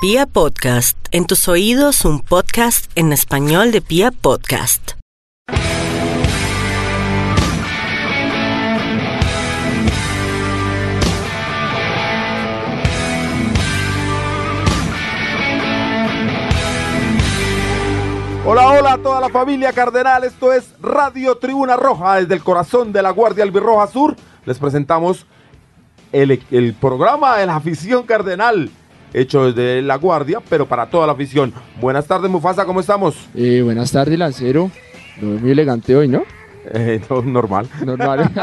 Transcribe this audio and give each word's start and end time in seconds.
Pia 0.00 0.26
Podcast, 0.26 0.96
en 1.10 1.26
tus 1.26 1.48
oídos 1.48 2.04
un 2.04 2.20
podcast 2.20 2.88
en 2.94 3.12
español 3.12 3.72
de 3.72 3.80
Pia 3.80 4.12
Podcast. 4.12 4.92
Hola, 18.46 18.68
hola 18.68 18.92
a 18.92 18.98
toda 18.98 19.20
la 19.20 19.30
familia 19.30 19.72
Cardenal. 19.72 20.22
Esto 20.22 20.52
es 20.52 20.72
Radio 20.80 21.38
Tribuna 21.38 21.74
Roja 21.74 22.20
desde 22.20 22.34
el 22.34 22.44
corazón 22.44 22.92
de 22.92 23.02
la 23.02 23.10
Guardia 23.10 23.42
Albirroja 23.42 23.88
Sur. 23.88 24.14
Les 24.44 24.60
presentamos 24.60 25.26
el, 26.12 26.40
el 26.52 26.74
programa 26.74 27.36
de 27.38 27.46
la 27.46 27.56
afición 27.56 28.04
Cardenal, 28.04 28.70
hecho 29.12 29.52
desde 29.52 29.82
la 29.82 29.96
Guardia, 29.96 30.40
pero 30.48 30.66
para 30.66 30.88
toda 30.90 31.06
la 31.06 31.12
afición. 31.12 31.52
Buenas 31.80 32.06
tardes, 32.06 32.30
Mufasa, 32.30 32.64
¿cómo 32.64 32.80
estamos? 32.80 33.16
Eh, 33.34 33.62
buenas 33.62 33.90
tardes, 33.92 34.18
Lancero. 34.18 34.70
Lo 35.20 35.30
veo 35.30 35.38
muy 35.40 35.50
elegante 35.50 35.96
hoy, 35.96 36.08
¿no? 36.08 36.22
Eh, 36.72 37.00
no, 37.08 37.22
normal. 37.22 37.68
Normal. 37.84 38.30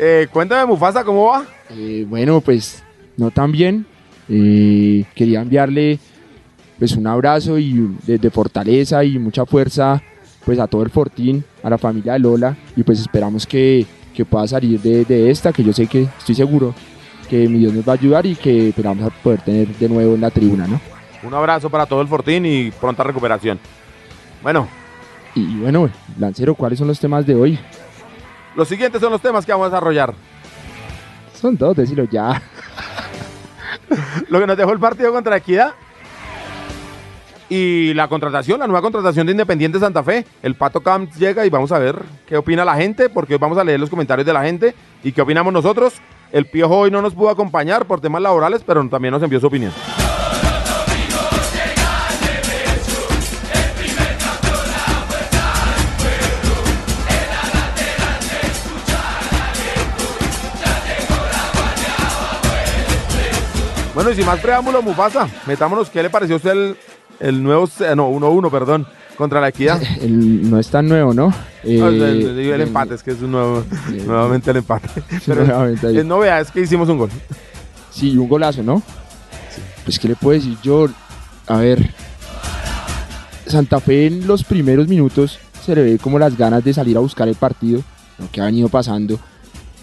Eh, 0.00 0.28
cuéntame, 0.32 0.64
Mufasa, 0.64 1.02
¿cómo 1.02 1.26
va? 1.26 1.44
Eh, 1.70 2.06
bueno, 2.08 2.40
pues 2.40 2.84
no 3.16 3.32
tan 3.32 3.50
bien. 3.50 3.84
Eh, 4.28 5.04
quería 5.12 5.40
enviarle 5.40 5.98
pues 6.78 6.92
un 6.92 7.04
abrazo 7.08 7.58
y 7.58 7.96
de, 8.06 8.16
de 8.18 8.30
fortaleza 8.30 9.02
y 9.02 9.18
mucha 9.18 9.44
fuerza 9.44 10.00
pues 10.44 10.60
a 10.60 10.68
todo 10.68 10.84
el 10.84 10.90
Fortín, 10.90 11.42
a 11.64 11.70
la 11.70 11.78
familia 11.78 12.12
de 12.12 12.20
Lola 12.20 12.56
y 12.76 12.84
pues 12.84 13.00
esperamos 13.00 13.44
que, 13.44 13.84
que 14.14 14.24
pueda 14.24 14.46
salir 14.46 14.80
de, 14.80 15.04
de 15.04 15.30
esta, 15.30 15.52
que 15.52 15.64
yo 15.64 15.72
sé 15.72 15.88
que 15.88 16.02
estoy 16.02 16.36
seguro 16.36 16.74
que 17.28 17.48
mi 17.48 17.58
Dios 17.58 17.72
nos 17.72 17.86
va 17.86 17.92
a 17.92 17.96
ayudar 17.96 18.26
y 18.26 18.34
que 18.34 18.72
pues, 18.74 18.84
vamos 18.86 19.06
a 19.06 19.10
poder 19.10 19.40
tener 19.42 19.68
de 19.68 19.88
nuevo 19.88 20.14
en 20.14 20.20
la 20.20 20.30
tribuna, 20.30 20.66
¿no? 20.66 20.80
Un 21.22 21.34
abrazo 21.34 21.68
para 21.68 21.86
todo 21.86 22.00
el 22.00 22.08
Fortín 22.08 22.46
y 22.46 22.70
pronta 22.70 23.02
recuperación. 23.02 23.58
Bueno, 24.42 24.68
Y 25.34 25.56
bueno, 25.56 25.90
Lancero, 26.18 26.54
¿cuáles 26.54 26.78
son 26.78 26.88
los 26.88 26.98
temas 26.98 27.26
de 27.26 27.34
hoy? 27.34 27.58
los 28.56 28.66
siguientes 28.68 29.00
son 29.00 29.12
los 29.12 29.20
temas 29.20 29.46
que 29.46 29.52
vamos 29.52 29.66
a 29.66 29.70
desarrollar. 29.70 30.14
Son 31.40 31.56
dos, 31.56 31.76
decirlo 31.76 32.04
ya. 32.04 32.42
Lo 34.28 34.40
que 34.40 34.46
nos 34.46 34.56
dejó 34.56 34.72
el 34.72 34.80
partido 34.80 35.12
contra 35.12 35.36
Equidad. 35.36 35.74
Y 37.48 37.94
la 37.94 38.08
contratación, 38.08 38.58
la 38.58 38.66
nueva 38.66 38.82
contratación 38.82 39.26
de 39.26 39.32
Independiente 39.32 39.78
Santa 39.78 40.02
Fe. 40.02 40.26
El 40.42 40.54
Pato 40.56 40.80
Camps 40.80 41.16
llega 41.16 41.46
y 41.46 41.50
vamos 41.50 41.70
a 41.72 41.78
ver 41.78 42.02
qué 42.26 42.36
opina 42.36 42.64
la 42.64 42.74
gente, 42.74 43.08
porque 43.08 43.34
hoy 43.34 43.38
vamos 43.38 43.56
a 43.58 43.64
leer 43.64 43.78
los 43.80 43.88
comentarios 43.88 44.26
de 44.26 44.32
la 44.32 44.42
gente 44.42 44.74
y 45.04 45.12
qué 45.12 45.22
opinamos 45.22 45.52
nosotros. 45.52 45.94
El 46.30 46.44
Piojo 46.46 46.78
hoy 46.78 46.90
no 46.90 47.00
nos 47.00 47.14
pudo 47.14 47.30
acompañar 47.30 47.86
por 47.86 48.00
temas 48.00 48.20
laborales, 48.20 48.62
pero 48.66 48.86
también 48.88 49.12
nos 49.12 49.22
envió 49.22 49.40
su 49.40 49.46
opinión. 49.46 49.72
Bueno, 63.94 64.12
y 64.12 64.14
sin 64.14 64.26
más 64.26 64.38
preámbulo, 64.38 64.80
Mufasa, 64.80 65.28
metámonos, 65.44 65.90
¿qué 65.90 66.00
le 66.04 66.08
pareció 66.08 66.36
a 66.36 66.36
usted 66.36 66.50
el, 66.52 66.76
el 67.20 67.42
nuevo, 67.42 67.68
eh, 67.80 67.94
no, 67.96 68.10
1-1, 68.10 68.50
perdón, 68.50 68.86
contra 69.16 69.40
la 69.40 69.48
Equidad? 69.48 69.80
El- 70.00 70.48
no 70.50 70.58
es 70.58 70.68
tan 70.68 70.86
nuevo, 70.88 71.12
¿no? 71.14 71.32
Eh, 71.64 71.78
No, 71.78 71.88
el, 71.88 72.02
el- 72.02 72.22
el 72.38 72.38
el- 72.52 72.60
empate, 72.62 72.94
es 72.94 73.02
que 73.02 73.10
es 73.12 73.20
un 73.22 73.32
nuevo, 73.32 73.64
eh, 73.92 74.02
nuevamente 74.06 74.50
el 74.50 74.58
empate. 74.58 74.88
Pero 75.26 75.44
nuevamente 75.44 75.98
es 75.98 76.04
novedad, 76.04 76.40
es 76.40 76.50
que 76.50 76.60
hicimos 76.60 76.88
un 76.88 76.98
gol. 76.98 77.10
Sí, 77.90 78.16
un 78.16 78.28
golazo, 78.28 78.62
¿no? 78.62 78.82
Pues, 79.84 79.98
¿qué 79.98 80.08
le 80.08 80.14
puedo 80.14 80.38
decir 80.38 80.56
yo? 80.62 80.86
A 81.46 81.56
ver, 81.56 81.90
Santa 83.46 83.80
Fe 83.80 84.06
en 84.06 84.26
los 84.26 84.44
primeros 84.44 84.86
minutos 84.88 85.38
se 85.64 85.74
le 85.74 85.82
ve 85.82 85.98
como 85.98 86.18
las 86.18 86.36
ganas 86.36 86.62
de 86.62 86.74
salir 86.74 86.96
a 86.96 87.00
buscar 87.00 87.26
el 87.28 87.34
partido, 87.34 87.80
lo 88.18 88.30
que 88.30 88.40
ha 88.40 88.44
venido 88.44 88.68
pasando. 88.68 89.18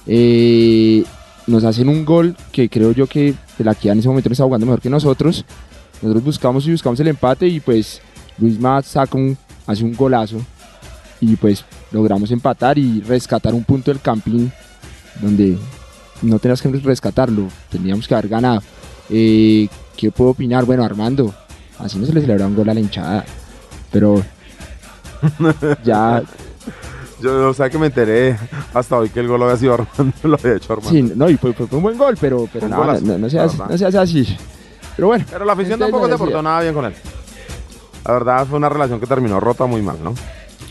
Eh, 0.07 1.03
nos 1.47 1.63
hacen 1.63 1.89
un 1.89 2.05
gol 2.05 2.35
que 2.51 2.69
creo 2.69 2.91
yo 2.91 3.07
que 3.07 3.33
la 3.59 3.71
Equidad 3.71 3.93
en 3.93 3.99
ese 3.99 4.07
momento 4.07 4.29
no 4.29 4.33
está 4.33 4.43
jugando 4.43 4.65
mejor 4.67 4.81
que 4.81 4.89
nosotros. 4.89 5.43
Nosotros 6.01 6.23
buscamos 6.23 6.67
y 6.67 6.71
buscamos 6.71 6.99
el 6.99 7.07
empate 7.07 7.47
y 7.47 7.59
pues 7.59 8.01
Luis 8.37 8.59
Más 8.59 8.85
saca 8.85 9.17
un, 9.17 9.37
hace 9.65 9.83
un 9.83 9.93
golazo 9.95 10.37
y 11.21 11.35
pues 11.35 11.63
logramos 11.91 12.29
empatar 12.31 12.77
y 12.77 13.01
rescatar 13.01 13.53
un 13.53 13.63
punto 13.63 13.91
del 13.91 14.01
campín 14.01 14.51
donde 15.21 15.57
no 16.21 16.37
tenías 16.39 16.61
que 16.61 16.69
rescatarlo, 16.69 17.47
tendríamos 17.69 18.07
que 18.07 18.13
haber 18.13 18.27
ganado. 18.29 18.61
Eh, 19.09 19.67
¿Qué 19.95 20.11
puedo 20.11 20.31
opinar? 20.31 20.65
Bueno, 20.65 20.83
Armando, 20.83 21.33
así 21.79 21.97
no 21.97 22.05
se 22.05 22.13
le 22.13 22.21
celebra 22.21 22.47
un 22.47 22.55
gol 22.55 22.67
a 22.69 22.73
la 22.73 22.79
hinchada, 22.81 23.23
pero 23.91 24.21
ya, 25.83 26.21
Yo, 27.21 27.49
o 27.49 27.53
sea, 27.53 27.69
que 27.69 27.77
me 27.77 27.87
enteré 27.87 28.37
hasta 28.73 28.97
hoy 28.97 29.09
que 29.09 29.21
el 29.21 29.27
gol 29.27 29.39
lo 29.39 29.45
había 29.45 29.57
sido 29.57 29.73
Armando, 29.75 30.13
lo 30.23 30.35
había 30.35 30.55
hecho 30.57 30.73
Armando. 30.73 30.91
sí, 30.91 31.13
no, 31.15 31.29
y 31.29 31.37
fue, 31.37 31.53
fue- 31.53 31.67
un 31.71 31.81
buen 31.83 31.97
gol, 31.97 32.17
pero, 32.19 32.47
pero 32.51 32.67
no, 32.67 32.83
no, 32.85 32.99
no 32.99 33.17
no 33.17 33.29
se 33.29 33.39
hace 33.39 33.97
así. 33.97 34.37
Pero 34.95 35.07
bueno, 35.09 35.25
Pero 35.29 35.45
la 35.45 35.53
afición 35.53 35.73
Entonces, 35.73 35.91
tampoco 35.93 36.11
se 36.11 36.17
portó 36.17 36.41
nada 36.41 36.61
bien 36.61 36.73
con 36.73 36.85
él. 36.85 36.93
La 38.05 38.13
verdad 38.13 38.45
fue 38.47 38.57
una 38.57 38.69
relación 38.69 38.99
que 38.99 39.07
terminó 39.07 39.39
rota 39.39 39.65
muy 39.65 39.81
mal, 39.81 39.97
¿no? 40.03 40.13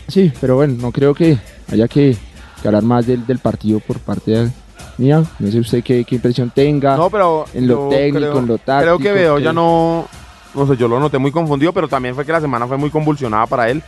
sí, 0.07 0.31
pero 0.39 0.55
bueno, 0.55 0.75
no 0.79 0.91
creo 0.91 1.13
que 1.15 1.37
haya 1.71 1.87
que, 1.87 2.15
que 2.61 2.67
hablar 2.67 2.83
más 2.83 3.05
del, 3.07 3.25
del 3.25 3.39
partido 3.39 3.79
por 3.79 3.99
parte 3.99 4.31
de 4.31 4.51
mía. 4.97 5.23
No 5.39 5.51
sé 5.51 5.59
usted 5.59 5.83
qué, 5.83 6.05
qué 6.05 6.15
impresión 6.15 6.51
tenga. 6.53 6.95
No, 6.95 7.09
pero 7.09 7.45
en 7.53 7.67
lo 7.67 7.89
técnico, 7.89 8.17
creo, 8.19 8.39
en 8.39 8.47
lo 8.47 8.57
Creo 8.57 8.97
que 8.97 9.03
táctico, 9.09 9.13
veo 9.13 9.35
que- 9.37 9.43
ya 9.43 9.51
no, 9.53 10.07
no 10.53 10.67
sé, 10.67 10.77
yo 10.77 10.87
lo 10.87 10.99
noté 10.99 11.17
muy 11.17 11.31
confundido, 11.31 11.73
pero 11.73 11.87
también 11.87 12.15
fue 12.15 12.25
que 12.25 12.31
la 12.31 12.39
semana 12.41 12.67
fue 12.67 12.77
muy 12.77 12.89
convulsionada 12.89 13.45
para 13.47 13.69
él. 13.69 13.81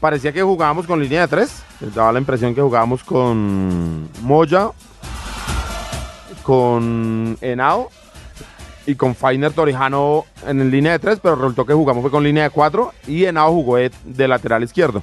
Parecía 0.00 0.32
que 0.32 0.42
jugábamos 0.42 0.86
con 0.86 1.00
línea 1.00 1.22
de 1.22 1.28
tres, 1.28 1.62
les 1.80 1.92
daba 1.94 2.12
la 2.12 2.20
impresión 2.20 2.54
que 2.54 2.62
jugábamos 2.62 3.02
con 3.02 4.08
Moya, 4.22 4.70
con 6.42 7.36
Henao 7.40 7.90
y 8.88 8.94
con 8.94 9.14
Fainer 9.14 9.52
Torijano 9.52 10.24
en 10.46 10.70
línea 10.70 10.92
de 10.92 10.98
tres, 10.98 11.18
pero 11.22 11.36
resultó 11.36 11.66
que 11.66 11.74
jugamos 11.74 12.00
fue 12.00 12.10
con 12.10 12.24
línea 12.24 12.44
de 12.44 12.50
cuatro 12.50 12.94
y 13.06 13.26
Henao 13.26 13.52
jugó 13.52 13.76
de, 13.76 14.28
lateral 14.28 14.64
izquierdo. 14.64 15.02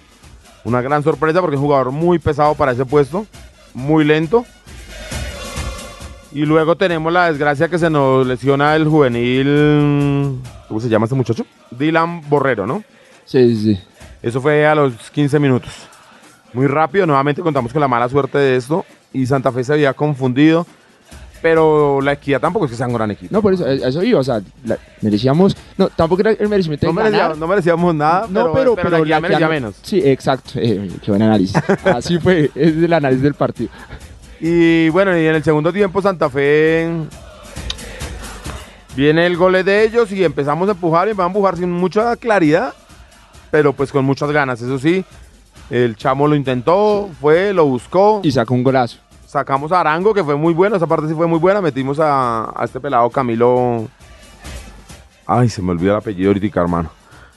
Una 0.64 0.82
gran 0.82 1.04
sorpresa 1.04 1.40
porque 1.40 1.56
es 1.56 1.60
un 1.60 1.68
jugador 1.68 1.92
muy 1.92 2.18
pesado 2.18 2.56
para 2.56 2.72
ese 2.72 2.84
puesto, 2.84 3.28
muy 3.76 4.04
lento. 4.04 4.44
Y 6.32 6.48
luego 6.48 6.76
tenemos 6.76 7.14
la 7.14 7.28
desgracia 7.28 7.68
que 7.68 7.78
se 7.78 7.92
nos 7.92 8.26
lesiona 8.26 8.76
el 8.76 8.88
juvenil. 8.88 10.42
¿Cómo 10.68 10.80
se 10.80 10.90
llama 10.90 11.06
este 11.06 11.16
muchacho? 11.16 11.46
Dylan 11.70 12.28
Borrero, 12.28 12.66
¿no? 12.66 12.84
Sí, 13.26 13.56
sí, 13.56 13.76
sí. 13.76 13.84
Eso 14.24 14.42
fue 14.42 14.66
a 14.66 14.74
los 14.74 15.12
15 15.12 15.38
minutos. 15.38 15.72
Muy 16.54 16.66
rápido, 16.66 17.06
nuevamente 17.06 17.44
contamos 17.44 17.72
con 17.72 17.82
la 17.82 17.88
mala 17.88 18.10
suerte 18.10 18.40
de 18.40 18.56
esto. 18.56 18.84
Y 19.14 19.28
Santa 19.28 19.52
Fe 19.52 19.64
se 19.64 19.74
había 19.74 19.94
confundido. 19.94 20.66
Pero 21.46 22.02
la 22.02 22.14
equidad 22.14 22.42
tampoco 22.42 22.66
es 22.66 22.72
que 22.72 22.78
sea 22.78 22.88
un 22.88 22.94
gran 22.96 23.12
equipo. 23.12 23.32
No, 23.32 23.40
por 23.40 23.54
eso, 23.54 23.66
a 23.66 23.72
eso 23.72 24.02
iba, 24.02 24.20
o 24.20 24.24
sea, 24.24 24.42
la- 24.64 24.80
merecíamos, 25.04 25.56
no, 25.78 25.90
tampoco 25.90 26.22
era 26.22 26.32
el 26.32 26.50
merecimiento 26.50 26.88
No, 26.88 26.92
de 26.92 26.96
merecíamos, 27.04 27.22
ganar. 27.22 27.38
no 27.38 27.48
merecíamos 27.48 27.94
nada, 27.94 28.28
No, 28.32 28.52
pero, 28.52 28.76
pero, 28.76 28.90
la 28.90 28.98
equidad 28.98 29.16
la 29.18 29.22
merecía 29.22 29.46
Equidad- 29.46 29.50
menos. 29.52 29.76
Sí, 29.84 30.02
exacto. 30.04 30.54
Eh, 30.56 30.90
qué 31.04 31.12
buen 31.12 31.22
análisis. 31.22 31.56
Así 31.86 32.18
fue, 32.18 32.50
es 32.56 32.76
el 32.78 32.92
análisis 32.92 33.22
del 33.22 33.36
partido. 33.36 33.70
Y 34.42 34.90
bueno, 34.90 35.16
y 35.16 35.28
en 35.28 35.36
el 35.36 35.44
segundo 35.44 35.72
tiempo 35.72 36.02
Santa 36.02 36.32
Fe 36.32 36.90
viene 38.96 39.28
el 39.28 39.38
gol 39.38 39.64
de 39.64 39.84
ellos 39.84 40.12
y 40.12 40.24
empezamos 40.24 40.68
a 40.68 40.72
empujar 40.72 41.08
y 41.10 41.14
va 41.14 41.26
a 41.26 41.28
empujar 41.28 41.58
sin 41.58 41.72
mucha 41.72 42.16
claridad, 42.16 42.74
pero 43.52 43.72
pues 43.74 43.92
con 43.92 44.04
muchas 44.04 44.32
ganas, 44.32 44.62
eso 44.64 44.80
sí. 44.80 45.06
El 45.70 45.96
chamo 45.96 46.28
lo 46.28 46.36
intentó, 46.36 47.10
fue, 47.22 47.54
lo 47.54 47.66
buscó, 47.66 48.22
Y 48.24 48.32
sacó 48.32 48.54
un 48.56 48.64
golazo. 48.64 48.98
Sacamos 49.36 49.70
a 49.74 49.82
Arango, 49.82 50.14
que 50.14 50.24
fue 50.24 50.38
muy 50.38 50.54
bueno, 50.54 50.78
esa 50.78 50.88
parte 50.88 51.10
sí 51.10 51.14
fue 51.14 51.28
muy 51.28 51.40
buena, 51.40 51.60
metimos 51.60 52.00
a, 52.00 52.54
a 52.56 52.64
este 52.64 52.80
pelado 52.80 53.10
Camilo. 53.10 53.86
Ay, 55.28 55.50
se 55.50 55.62
me 55.62 55.72
olvidó 55.72 55.92
el 55.92 55.98
apellido 55.98 56.30
ahorita, 56.30 56.62
hermano. 56.62 56.90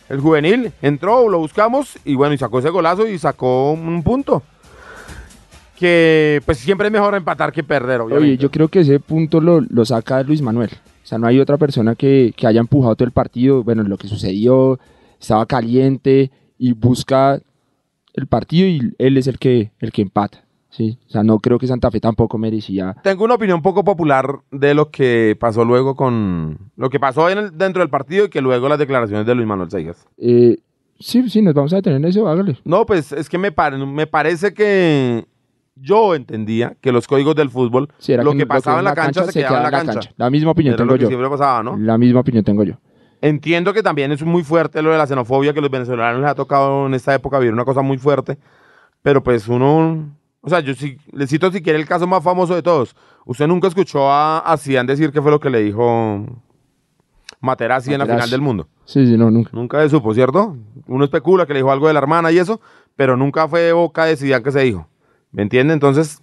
El 0.08 0.20
juvenil 0.20 0.72
entró, 0.80 1.28
lo 1.28 1.38
buscamos 1.38 1.98
y 2.04 2.14
bueno, 2.14 2.34
y 2.34 2.38
sacó 2.38 2.60
ese 2.60 2.70
golazo 2.70 3.08
y 3.08 3.18
sacó 3.18 3.72
un 3.72 4.02
punto. 4.04 4.44
Que 5.76 6.40
pues 6.46 6.58
siempre 6.58 6.86
es 6.86 6.92
mejor 6.92 7.16
empatar 7.16 7.52
que 7.52 7.64
perder, 7.64 8.00
obviamente. 8.00 8.28
Oye, 8.28 8.38
yo 8.38 8.48
creo 8.50 8.68
que 8.68 8.80
ese 8.80 9.00
punto 9.00 9.40
lo, 9.40 9.60
lo 9.60 9.84
saca 9.84 10.22
Luis 10.22 10.40
Manuel. 10.40 10.70
O 11.02 11.06
sea, 11.06 11.18
no 11.18 11.26
hay 11.26 11.40
otra 11.40 11.56
persona 11.56 11.96
que, 11.96 12.32
que 12.36 12.46
haya 12.46 12.60
empujado 12.60 12.94
todo 12.94 13.06
el 13.06 13.12
partido. 13.12 13.64
Bueno, 13.64 13.82
lo 13.82 13.96
que 13.96 14.06
sucedió, 14.06 14.78
estaba 15.20 15.46
caliente 15.46 16.30
y 16.58 16.74
busca 16.74 17.40
el 18.14 18.26
partido 18.28 18.68
y 18.68 18.94
él 18.98 19.16
es 19.16 19.26
el 19.26 19.38
que, 19.38 19.72
el 19.80 19.90
que 19.90 20.02
empata. 20.02 20.44
¿Sí? 20.70 20.98
O 21.08 21.10
sea, 21.10 21.22
no 21.22 21.38
creo 21.38 21.58
que 21.58 21.66
Santa 21.66 21.90
Fe 21.90 22.00
tampoco 22.00 22.38
merecía. 22.38 22.94
Tengo 23.02 23.24
una 23.24 23.34
opinión 23.34 23.62
poco 23.62 23.84
popular 23.84 24.40
de 24.50 24.74
lo 24.74 24.90
que 24.90 25.36
pasó 25.38 25.64
luego 25.64 25.94
con... 25.94 26.58
Lo 26.76 26.90
que 26.90 27.00
pasó 27.00 27.28
en 27.30 27.38
el- 27.38 27.56
dentro 27.58 27.80
del 27.80 27.90
partido 27.90 28.26
y 28.26 28.28
que 28.28 28.40
luego 28.40 28.68
las 28.68 28.78
declaraciones 28.78 29.26
de 29.26 29.34
Luis 29.34 29.46
Manuel 29.46 29.70
Seijas. 29.70 30.06
Eh, 30.18 30.58
sí, 30.98 31.28
sí, 31.30 31.42
nos 31.42 31.54
vamos 31.54 31.72
a 31.72 31.76
detener 31.76 31.96
en 31.98 32.04
eso, 32.06 32.28
hágale. 32.28 32.58
No, 32.64 32.84
pues 32.86 33.12
es 33.12 33.28
que 33.28 33.38
me, 33.38 33.52
pare- 33.52 33.76
me 33.78 34.06
parece 34.06 34.52
que 34.54 35.26
yo 35.80 36.14
entendía 36.16 36.76
que 36.80 36.90
los 36.92 37.06
códigos 37.06 37.34
del 37.36 37.50
fútbol, 37.50 37.88
Sí, 37.98 38.12
lo 38.16 38.32
que 38.32 38.38
no- 38.38 38.46
pasaba 38.48 38.78
en 38.80 38.84
la 38.84 38.94
cancha 38.94 39.24
se 39.24 39.32
quedaba 39.40 39.58
en 39.58 39.62
la 39.62 39.70
cancha. 39.70 40.00
La 40.16 40.28
misma 40.28 40.50
opinión 40.50 40.74
Era 40.74 40.84
lo 40.84 40.88
tengo 40.92 40.98
que 40.98 41.02
yo. 41.04 41.08
siempre 41.08 41.28
pasaba, 41.30 41.62
¿no? 41.62 41.76
La 41.76 41.96
misma 41.98 42.20
opinión 42.20 42.44
tengo 42.44 42.64
yo. 42.64 42.74
Entiendo 43.20 43.72
que 43.72 43.82
también 43.82 44.12
es 44.12 44.22
muy 44.24 44.44
fuerte 44.44 44.80
lo 44.82 44.90
de 44.90 44.98
la 44.98 45.06
xenofobia, 45.06 45.52
que 45.52 45.60
los 45.60 45.70
venezolanos 45.70 46.20
les 46.20 46.30
ha 46.30 46.34
tocado 46.36 46.86
en 46.86 46.94
esta 46.94 47.14
época 47.14 47.38
vivir 47.38 47.52
una 47.52 47.64
cosa 47.64 47.82
muy 47.82 47.98
fuerte, 47.98 48.38
pero 49.02 49.22
pues 49.24 49.48
uno, 49.48 50.16
o 50.48 50.50
sea, 50.50 50.60
yo 50.60 50.74
sí, 50.74 50.96
le 51.12 51.26
cito 51.26 51.52
si 51.52 51.60
quiere 51.60 51.78
el 51.78 51.84
caso 51.84 52.06
más 52.06 52.24
famoso 52.24 52.54
de 52.54 52.62
todos. 52.62 52.96
Usted 53.26 53.46
nunca 53.46 53.68
escuchó 53.68 54.10
a, 54.10 54.38
a 54.38 54.56
Zidane 54.56 54.90
decir 54.90 55.12
qué 55.12 55.20
fue 55.20 55.30
lo 55.30 55.38
que 55.38 55.50
le 55.50 55.60
dijo 55.60 56.24
Materazzi 57.40 57.92
en 57.92 57.98
la 57.98 58.06
Materazzi. 58.06 58.28
final 58.28 58.30
del 58.30 58.40
mundo. 58.40 58.68
Sí, 58.86 59.06
sí, 59.06 59.18
no, 59.18 59.30
nunca. 59.30 59.50
Nunca 59.52 59.82
se 59.82 59.90
supo, 59.90 60.14
¿cierto? 60.14 60.56
Uno 60.86 61.04
especula 61.04 61.44
que 61.44 61.52
le 61.52 61.58
dijo 61.58 61.70
algo 61.70 61.86
de 61.86 61.92
la 61.92 61.98
hermana 61.98 62.32
y 62.32 62.38
eso, 62.38 62.62
pero 62.96 63.14
nunca 63.14 63.46
fue 63.46 63.60
de 63.60 63.72
boca 63.74 64.06
de 64.06 64.16
Zidane 64.16 64.42
que 64.42 64.52
se 64.52 64.60
dijo. 64.60 64.88
¿Me 65.32 65.42
entiende? 65.42 65.74
Entonces, 65.74 66.22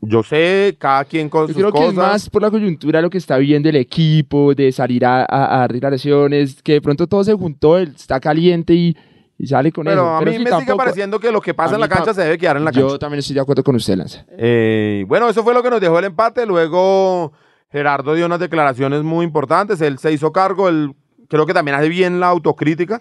yo 0.00 0.24
sé, 0.24 0.74
cada 0.80 1.04
quien 1.04 1.28
con 1.28 1.42
Yo 1.46 1.54
sus 1.54 1.56
creo 1.56 1.72
que 1.72 1.86
es 1.86 1.94
más 1.94 2.28
por 2.28 2.42
la 2.42 2.50
coyuntura 2.50 3.00
lo 3.00 3.10
que 3.10 3.18
está 3.18 3.38
viviendo 3.38 3.68
el 3.68 3.76
equipo, 3.76 4.56
de 4.56 4.72
salir 4.72 5.04
a, 5.04 5.20
a, 5.20 5.24
a 5.24 5.62
arreglar 5.62 5.92
lesiones, 5.92 6.60
que 6.64 6.72
de 6.72 6.80
pronto 6.80 7.06
todo 7.06 7.22
se 7.22 7.34
juntó, 7.34 7.78
está 7.78 8.18
caliente 8.18 8.74
y, 8.74 8.96
y 9.38 9.46
sale 9.46 9.70
con 9.70 9.84
pero 9.84 10.00
eso. 10.02 10.16
a 10.16 10.20
mí 10.22 10.32
sí, 10.32 10.38
me 10.40 10.50
sigue 10.50 10.74
pareciendo 10.74 11.20
que 11.20 11.30
lo 11.30 11.40
que 11.40 11.54
pasa 11.54 11.72
a 11.72 11.74
en 11.76 11.80
la 11.80 11.88
cancha 11.88 12.12
se 12.12 12.22
debe 12.22 12.36
quedar 12.38 12.56
en 12.56 12.64
la 12.64 12.72
cancha. 12.72 12.88
Yo 12.88 12.98
también 12.98 13.20
estoy 13.20 13.34
de 13.34 13.40
acuerdo 13.40 13.62
con 13.62 13.76
usted, 13.76 13.94
Lanza. 13.96 14.26
Eh, 14.36 15.04
bueno, 15.06 15.28
eso 15.28 15.44
fue 15.44 15.54
lo 15.54 15.62
que 15.62 15.70
nos 15.70 15.80
dejó 15.80 15.98
el 15.98 16.06
empate. 16.06 16.44
Luego 16.44 17.32
Gerardo 17.70 18.14
dio 18.14 18.26
unas 18.26 18.40
declaraciones 18.40 19.02
muy 19.04 19.24
importantes. 19.24 19.80
Él 19.80 19.98
se 19.98 20.12
hizo 20.12 20.32
cargo. 20.32 20.68
Él 20.68 20.92
creo 21.28 21.46
que 21.46 21.54
también 21.54 21.76
hace 21.76 21.88
bien 21.88 22.18
la 22.18 22.28
autocrítica. 22.28 23.00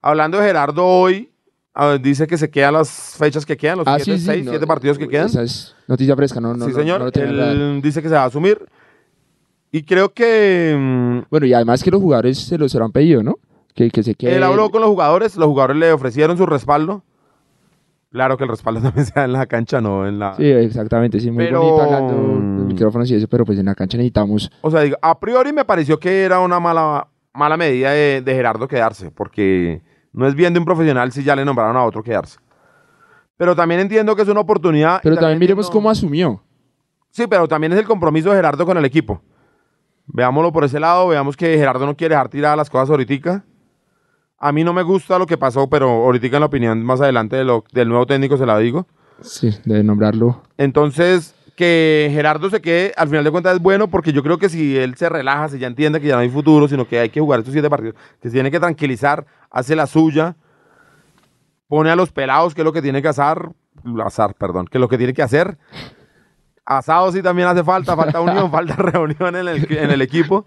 Hablando 0.00 0.38
de 0.38 0.46
Gerardo 0.46 0.86
hoy, 0.86 1.30
a 1.74 1.86
ver, 1.88 2.00
dice 2.00 2.26
que 2.26 2.38
se 2.38 2.50
quedan 2.50 2.74
las 2.74 3.16
fechas 3.18 3.44
que 3.44 3.56
quedan, 3.56 3.78
los 3.78 3.86
Ah, 3.86 3.96
siete, 3.98 4.18
sí, 4.18 4.24
sí, 4.24 4.30
seis, 4.30 4.44
no, 4.44 4.52
siete 4.52 4.66
partidos 4.66 4.96
que 4.96 5.08
quedan. 5.08 5.26
Esa 5.26 5.42
es 5.42 5.74
noticia 5.88 6.14
fresca, 6.16 6.40
no, 6.40 6.54
no, 6.54 6.66
sí, 6.66 6.72
señor. 6.72 7.00
no. 7.00 7.08
Él 7.22 7.80
dice 7.82 8.00
que 8.00 8.08
se 8.08 8.14
va 8.14 8.22
a 8.22 8.26
asumir. 8.26 8.58
Y 9.72 9.82
creo 9.82 10.12
que 10.14 10.76
mm, 10.78 11.26
Bueno, 11.30 11.46
y 11.46 11.52
además 11.52 11.82
que 11.82 11.90
los 11.90 12.00
jugadores 12.00 12.38
se 12.38 12.56
lo, 12.56 12.68
se 12.68 12.78
lo 12.78 12.84
han 12.84 12.92
pedido, 12.92 13.22
¿no? 13.22 13.38
Que, 13.74 13.90
que 13.90 14.02
se 14.02 14.14
quede. 14.14 14.36
él 14.36 14.42
habló 14.42 14.70
con 14.70 14.80
los 14.80 14.90
jugadores. 14.90 15.36
Los 15.36 15.48
jugadores 15.48 15.76
le 15.76 15.92
ofrecieron 15.92 16.36
su 16.36 16.46
respaldo. 16.46 17.02
Claro 18.10 18.36
que 18.36 18.44
el 18.44 18.50
respaldo 18.50 18.80
también 18.82 19.04
se 19.06 19.12
da 19.14 19.24
en 19.24 19.32
la 19.32 19.46
cancha, 19.46 19.80
no 19.80 20.06
en 20.06 20.18
la. 20.20 20.34
Sí, 20.36 20.44
exactamente, 20.48 21.18
sí, 21.20 21.30
muy 21.30 21.46
Pero- 21.46 21.60
bonito 21.60 21.82
hablando 21.82 22.14
los 22.58 22.66
micrófonos 22.66 23.10
y 23.10 23.16
eso, 23.16 23.26
pero 23.28 23.44
pues 23.44 23.58
en 23.58 23.66
la 23.66 23.74
cancha 23.74 23.96
necesitamos. 23.98 24.50
O 24.62 24.70
sea, 24.70 24.80
digo, 24.82 24.96
a 25.02 25.18
priori 25.18 25.52
me 25.52 25.64
pareció 25.64 25.98
que 25.98 26.22
era 26.22 26.38
una 26.40 26.60
mala, 26.60 27.08
mala 27.32 27.56
medida 27.56 27.90
de, 27.90 28.22
de 28.24 28.34
Gerardo 28.34 28.68
quedarse, 28.68 29.10
porque 29.10 29.82
no 30.12 30.26
es 30.28 30.34
bien 30.36 30.52
de 30.52 30.60
un 30.60 30.64
profesional 30.64 31.10
si 31.12 31.24
ya 31.24 31.34
le 31.34 31.44
nombraron 31.44 31.76
a 31.76 31.84
otro 31.84 32.02
quedarse. 32.04 32.38
Pero 33.36 33.56
también 33.56 33.80
entiendo 33.80 34.14
que 34.14 34.22
es 34.22 34.28
una 34.28 34.40
oportunidad. 34.40 35.00
Pero 35.02 35.16
también 35.16 35.40
miremos 35.40 35.66
entiendo- 35.66 35.72
cómo 35.80 35.90
asumió. 35.90 36.42
Sí, 37.10 37.26
pero 37.28 37.48
también 37.48 37.72
es 37.72 37.78
el 37.80 37.84
compromiso 37.86 38.30
de 38.30 38.36
Gerardo 38.36 38.64
con 38.64 38.78
el 38.78 38.84
equipo. 38.84 39.20
Veámoslo 40.06 40.52
por 40.52 40.62
ese 40.64 40.78
lado, 40.78 41.08
veamos 41.08 41.36
que 41.36 41.56
Gerardo 41.58 41.84
no 41.86 41.96
quiere 41.96 42.14
dejar 42.14 42.28
tiradas 42.28 42.56
las 42.56 42.70
cosas 42.70 42.90
ahorita. 42.90 43.44
A 44.38 44.52
mí 44.52 44.64
no 44.64 44.72
me 44.72 44.82
gusta 44.82 45.18
lo 45.18 45.26
que 45.26 45.38
pasó, 45.38 45.68
pero 45.68 45.88
ahorita 45.88 46.26
en 46.26 46.40
la 46.40 46.46
opinión 46.46 46.82
más 46.84 47.00
adelante 47.00 47.36
de 47.36 47.44
lo- 47.44 47.64
del 47.72 47.88
nuevo 47.88 48.04
técnico 48.06 48.36
se 48.36 48.46
la 48.46 48.58
digo. 48.58 48.86
Sí, 49.20 49.50
de 49.64 49.82
nombrarlo. 49.84 50.42
Entonces, 50.58 51.34
que 51.56 52.10
Gerardo 52.12 52.50
se 52.50 52.60
quede, 52.60 52.92
al 52.96 53.08
final 53.08 53.22
de 53.24 53.30
cuentas 53.30 53.54
es 53.54 53.62
bueno 53.62 53.88
porque 53.88 54.12
yo 54.12 54.22
creo 54.24 54.38
que 54.38 54.48
si 54.48 54.76
él 54.76 54.96
se 54.96 55.08
relaja, 55.08 55.48
si 55.48 55.58
ya 55.58 55.68
entiende 55.68 56.00
que 56.00 56.08
ya 56.08 56.16
no 56.16 56.20
hay 56.20 56.28
futuro, 56.28 56.66
sino 56.68 56.86
que 56.86 56.98
hay 56.98 57.10
que 57.10 57.20
jugar 57.20 57.38
estos 57.38 57.52
siete 57.52 57.70
partidos, 57.70 57.94
que 58.20 58.28
se 58.28 58.34
tiene 58.34 58.50
que 58.50 58.58
tranquilizar, 58.58 59.24
hace 59.50 59.76
la 59.76 59.86
suya, 59.86 60.34
pone 61.68 61.90
a 61.90 61.96
los 61.96 62.10
pelados, 62.10 62.54
que 62.54 62.60
es 62.62 62.64
lo 62.64 62.72
que 62.72 62.82
tiene 62.82 63.00
que 63.00 63.08
hacer, 63.08 63.48
azar, 64.04 64.34
perdón, 64.34 64.66
que 64.66 64.78
es 64.78 64.80
lo 64.80 64.88
que 64.88 64.98
tiene 64.98 65.14
que 65.14 65.22
hacer. 65.22 65.56
Asado 66.66 67.12
sí 67.12 67.22
también 67.22 67.46
hace 67.48 67.62
falta, 67.62 67.94
falta 67.96 68.20
unión, 68.20 68.50
falta 68.50 68.74
reunión 68.76 69.36
en 69.36 69.48
el, 69.48 69.72
en 69.78 69.90
el 69.90 70.02
equipo. 70.02 70.46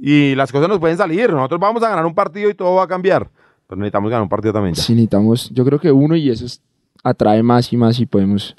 Y 0.00 0.34
las 0.34 0.50
cosas 0.50 0.68
nos 0.68 0.78
pueden 0.78 0.96
salir. 0.96 1.30
Nosotros 1.30 1.60
vamos 1.60 1.82
a 1.82 1.90
ganar 1.90 2.06
un 2.06 2.14
partido 2.14 2.48
y 2.48 2.54
todo 2.54 2.74
va 2.76 2.84
a 2.84 2.88
cambiar. 2.88 3.28
Pero 3.66 3.78
necesitamos 3.78 4.10
ganar 4.10 4.22
un 4.22 4.28
partido 4.28 4.52
también 4.52 4.74
ya. 4.74 4.82
Sí, 4.82 4.92
necesitamos, 4.94 5.50
yo 5.50 5.64
creo 5.64 5.78
que 5.78 5.92
uno 5.92 6.16
y 6.16 6.30
eso 6.30 6.46
es- 6.46 6.62
atrae 7.04 7.42
más 7.42 7.72
y 7.72 7.76
más 7.76 7.98
y 8.00 8.06
podemos 8.06 8.56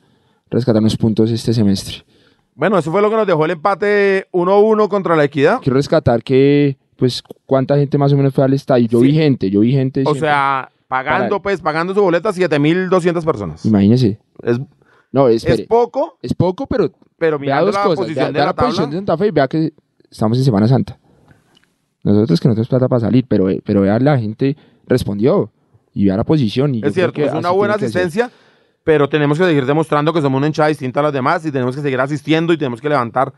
rescatar 0.49 0.81
unos 0.81 0.95
puntos 0.97 1.31
este 1.31 1.53
semestre. 1.53 2.03
Bueno, 2.55 2.77
eso 2.77 2.91
fue 2.91 3.01
lo 3.01 3.09
que 3.09 3.15
nos 3.15 3.25
dejó 3.27 3.45
el 3.45 3.51
empate 3.51 4.27
1-1 4.31 4.87
contra 4.89 5.15
la 5.15 5.23
Equidad. 5.23 5.59
Quiero 5.61 5.75
rescatar 5.77 6.21
que, 6.23 6.77
pues, 6.97 7.23
cuánta 7.45 7.75
gente 7.77 7.97
más 7.97 8.13
o 8.13 8.17
menos 8.17 8.33
fue 8.33 8.43
al 8.43 8.53
estadio. 8.53 8.87
Yo 8.87 8.99
Sí. 8.99 9.07
vi 9.07 9.13
gente, 9.13 9.49
yo 9.49 9.61
vi 9.61 9.71
gente. 9.71 10.03
O 10.05 10.13
sea, 10.15 10.69
pagando, 10.87 11.29
Para- 11.37 11.41
pues, 11.43 11.61
pagando 11.61 11.93
su 11.93 12.01
boleta 12.01 12.31
7.200 12.33 13.25
personas. 13.25 13.65
imagínese. 13.65 14.19
Es, 14.43 14.59
No, 15.11 15.27
es 15.27 15.37
espere. 15.43 15.63
Es, 15.63 15.67
poco, 15.67 16.17
poco, 16.37 16.67
pero 16.67 16.91
pero 17.17 17.37
vea 17.37 17.61
dos 17.61 17.73
la 17.75 17.83
cosas. 17.83 17.97
posición 17.99 18.15
Vea, 18.15 18.27
de 18.27 18.33
vea 18.33 18.41
la 18.43 18.45
la 18.47 18.55
posición 18.55 18.89
de 18.89 18.97
Santa 18.97 19.17
Fe 19.17 19.27
y 19.27 19.31
vea 19.31 19.47
que 19.47 19.73
estamos 20.09 20.37
en 20.37 20.43
Semana 20.43 20.67
Santa. 20.67 20.97
Nosotros 22.03 22.39
que 22.39 22.47
no 22.47 22.53
tenemos 22.55 22.67
plata 22.69 22.87
para 22.87 22.99
salir, 22.99 23.25
pero, 23.27 23.47
pero 23.63 23.81
vea 23.81 23.99
la 23.99 24.17
gente 24.17 24.57
respondió 24.87 25.51
y 25.93 26.05
vea 26.05 26.17
la 26.17 26.23
posición. 26.23 26.75
Y 26.75 26.85
Es 26.85 26.93
cierto, 26.93 27.21
es 27.21 27.33
una 27.33 27.51
buena 27.51 27.75
asistencia, 27.75 28.31
pero 28.83 29.07
tenemos 29.09 29.37
que 29.37 29.45
seguir 29.45 29.65
demostrando 29.65 30.13
que 30.13 30.21
somos 30.21 30.37
una 30.37 30.47
hinchada 30.47 30.69
distinta 30.69 30.99
a 30.99 31.03
las 31.03 31.13
demás 31.13 31.45
y 31.45 31.51
tenemos 31.51 31.75
que 31.75 31.81
seguir 31.81 31.99
asistiendo 31.99 32.53
y 32.53 32.57
tenemos 32.57 32.81
que 32.81 32.89
levantar. 32.89 33.33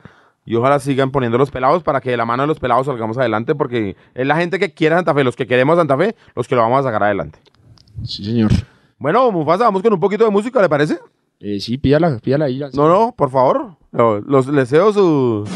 Y 0.46 0.56
ojalá 0.56 0.80
sigan 0.80 1.12
poniendo 1.12 1.38
los 1.38 1.52
pelados 1.52 1.84
para 1.84 2.02
que 2.02 2.12
de 2.12 2.18
la 2.18 2.26
mano 2.26 2.44
de 2.44 2.48
los 2.48 2.60
pelados 2.60 2.86
salgamos 2.88 3.18
adelante, 3.18 3.56
porque 3.56 3.96
es 4.14 4.28
la 4.28 4.36
gente 4.36 4.60
que 4.60 4.74
quiere 4.74 4.96
a 4.96 4.98
Santa 4.98 5.14
Fe, 5.14 5.24
los 5.24 5.36
que 5.36 5.48
queremos 5.48 5.78
a 5.78 5.82
Santa 5.82 5.98
Fe, 5.98 6.16
los 6.36 6.48
que 6.48 6.56
lo 6.56 6.62
vamos 6.62 6.82
a 6.82 6.84
sacar 6.84 7.04
adelante. 7.04 7.40
Sí, 8.04 8.26
señor. 8.26 8.52
Bueno, 8.98 9.32
Mufasa, 9.32 9.66
vamos 9.66 9.82
con 9.82 9.94
un 9.94 10.00
poquito 10.00 10.26
de 10.26 10.32
música, 10.32 10.62
¿le 10.62 10.68
parece? 10.68 11.00
Eh, 11.40 11.60
sí, 11.60 11.78
pídala, 11.78 12.20
pídala 12.20 12.46
ahí. 12.46 12.60
No, 12.74 12.88
no, 12.90 13.14
por 13.18 13.30
favor. 13.30 13.78
No, 13.92 14.20
Los, 14.20 14.48
les 14.48 14.70
cedo 14.70 14.92
su. 14.92 15.48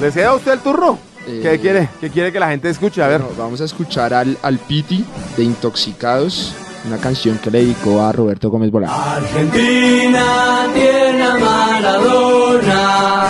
¿Le 0.00 0.10
cedo 0.10 0.30
a 0.30 0.34
usted 0.36 0.52
el 0.52 0.60
turno? 0.60 0.98
Eh, 1.30 1.40
¿Qué 1.42 1.58
quiere? 1.60 1.88
¿Qué 2.00 2.10
quiere 2.10 2.32
que 2.32 2.40
la 2.40 2.48
gente 2.48 2.68
escuche? 2.68 3.02
A 3.02 3.08
ver. 3.08 3.20
Bueno, 3.20 3.36
vamos 3.38 3.60
a 3.60 3.64
escuchar 3.64 4.12
al, 4.14 4.36
al 4.42 4.58
Piti 4.58 5.04
de 5.36 5.44
Intoxicados, 5.44 6.52
una 6.86 6.98
canción 6.98 7.38
que 7.38 7.50
le 7.50 7.60
dedicó 7.60 8.02
a 8.02 8.10
Roberto 8.12 8.50
Gómez 8.50 8.70
Bolaño. 8.70 8.92
Argentina 8.92 10.66
tiene 10.74 11.22
a 11.22 11.36
Maradona, 11.38 13.26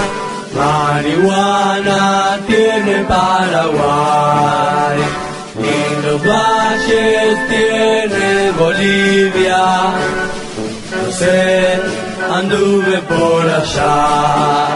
marihuana 0.56 2.38
tiene 2.46 3.04
Paraguay, 3.04 4.98
y 5.58 6.06
los 6.06 6.26
valles 6.26 7.38
tiene 7.48 8.50
Bolivia, 8.58 9.92
no 11.04 11.12
sé, 11.12 11.80
anduve 12.32 12.98
por 13.02 13.48
allá. 13.48 14.68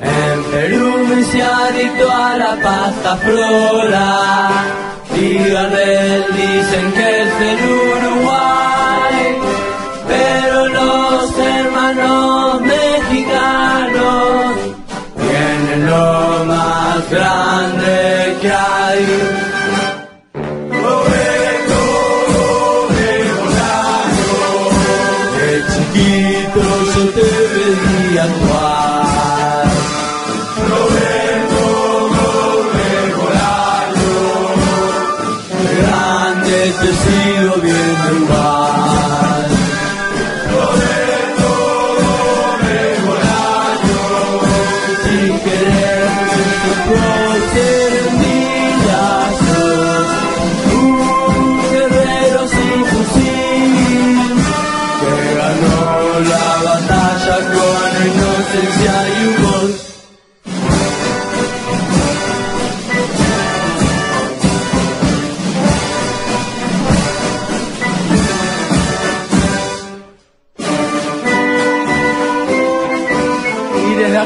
En 0.00 0.35
Hice 1.36 1.44
adicto 1.44 2.10
a 2.10 2.34
la 2.38 2.56
pasta 2.62 3.16
flora 3.16 4.48
Gardel 5.52 6.24
dicen 6.32 6.92
que 6.92 7.22
es 7.22 7.38
del 7.38 7.58
Uruguay, 7.92 9.36
pero 10.08 10.66
los 10.68 11.38
hermanos 11.38 12.62
mexicanos 12.62 14.06
tienen 15.20 15.86
lo 15.86 16.44
más 16.46 17.10
grande 17.10 18.36
que 18.40 18.50
hay. 18.50 19.55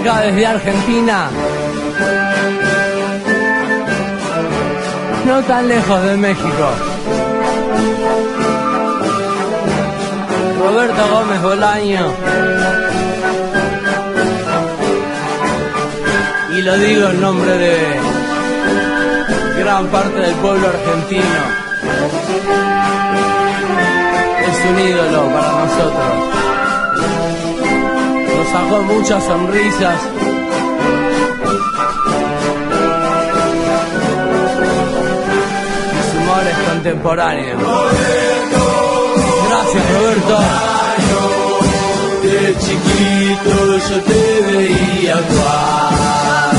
Acá, 0.00 0.20
desde 0.20 0.46
Argentina, 0.46 1.28
no 5.26 5.42
tan 5.42 5.68
lejos 5.68 6.02
de 6.02 6.16
México. 6.16 6.68
Roberto 10.58 11.02
Gómez 11.12 11.42
Bolaño. 11.42 12.06
Y 16.56 16.62
lo 16.62 16.78
digo 16.78 17.08
en 17.08 17.20
nombre 17.20 17.58
de 17.58 17.78
gran 19.58 19.86
parte 19.88 20.18
del 20.20 20.34
pueblo 20.36 20.68
argentino. 20.68 21.40
Es 24.48 24.70
un 24.70 24.78
ídolo 24.78 25.24
para 25.32 25.50
nosotros. 25.64 26.39
Sacó 28.52 28.82
muchas 28.82 29.22
sonrisas. 29.24 30.00
Y 35.92 36.00
su 36.10 36.18
humor 36.18 36.44
es 36.50 36.58
contemporáneo. 36.68 37.56
Gracias, 39.48 39.84
Roberto. 39.92 40.38
De 42.22 42.56
chiquito 42.58 43.54
yo 43.88 44.00
te 44.02 44.22
veía 44.46 45.14
actuar. 45.16 46.49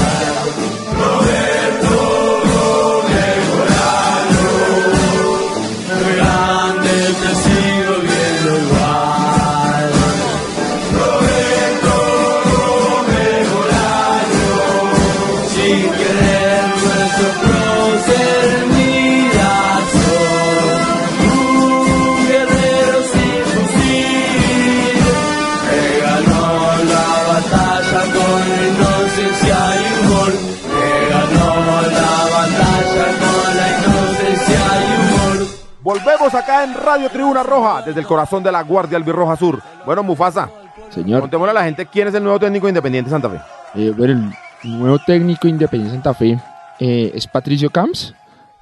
Acá 36.21 36.63
en 36.63 36.73
Radio 36.75 37.09
Tribuna 37.09 37.41
Roja, 37.43 37.81
desde 37.81 37.99
el 37.99 38.05
corazón 38.05 38.43
de 38.43 38.51
la 38.51 38.61
Guardia 38.63 38.95
Albirroja 38.97 39.35
Sur. 39.35 39.59
Bueno, 39.85 40.03
Mufasa, 40.03 40.49
Señor, 40.89 41.21
contémosle 41.21 41.49
a 41.51 41.53
la 41.55 41.63
gente 41.63 41.85
quién 41.87 42.07
es 42.07 42.13
el 42.13 42.23
nuevo 42.23 42.39
técnico 42.39 42.67
de 42.67 42.69
Independiente 42.71 43.09
Santa 43.09 43.29
Fe. 43.29 43.39
eh, 43.75 43.91
bueno, 43.97 44.31
el 44.63 44.79
nuevo 44.79 44.99
técnico 45.05 45.47
Independiente 45.47 45.95
Santa 45.95 46.13
Fe 46.13 46.39
eh, 46.79 47.11
es 47.15 47.27
Patricio 47.27 47.69
Camps. 47.71 48.13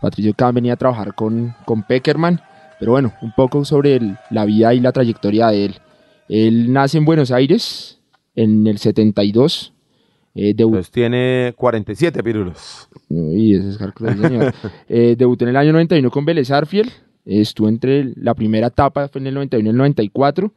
Patricio 0.02 0.34
Camps 0.34 0.56
venía 0.56 0.74
a 0.74 0.78
trabajar 0.78 1.14
con, 1.14 1.54
con 1.66 1.84
Peckerman, 1.84 2.42
pero 2.80 2.94
bueno, 2.94 3.14
un 3.22 3.34
poco 3.34 3.64
sobre 3.66 3.98
el- 3.98 4.18
la 4.30 4.46
vida 4.46 4.74
y 4.74 4.80
la 4.80 4.92
trayectoria 4.94 5.48
de 5.48 5.66
él. 5.66 5.76
Él 6.30 6.72
nace 6.74 6.98
en 6.98 7.06
Buenos 7.06 7.30
Aires 7.32 8.00
en 8.36 8.66
el 8.68 8.78
72. 8.80 9.74
Eh, 10.34 10.56
Pues 10.58 10.90
tiene 10.92 11.54
47 11.58 12.24
pirulos. 12.24 12.88
Uy, 13.10 13.56
ese 13.56 13.70
es 13.70 13.78
cálculo, 13.78 14.12
señor. 14.14 14.54
Eh, 14.88 15.16
debutó 15.18 15.44
en 15.46 15.50
el 15.50 15.58
año 15.58 15.74
91 15.74 16.10
con 16.10 16.24
Vélez 16.26 16.50
Arfiel. 16.52 16.92
Estuvo 17.32 17.70
entre 17.70 18.12
la 18.16 18.34
primera 18.34 18.68
etapa, 18.68 19.08
fue 19.08 19.22
en 19.22 19.28
el 19.28 19.34
91 19.36 19.68
y 19.68 19.70
el 19.70 19.78
94. 19.78 20.52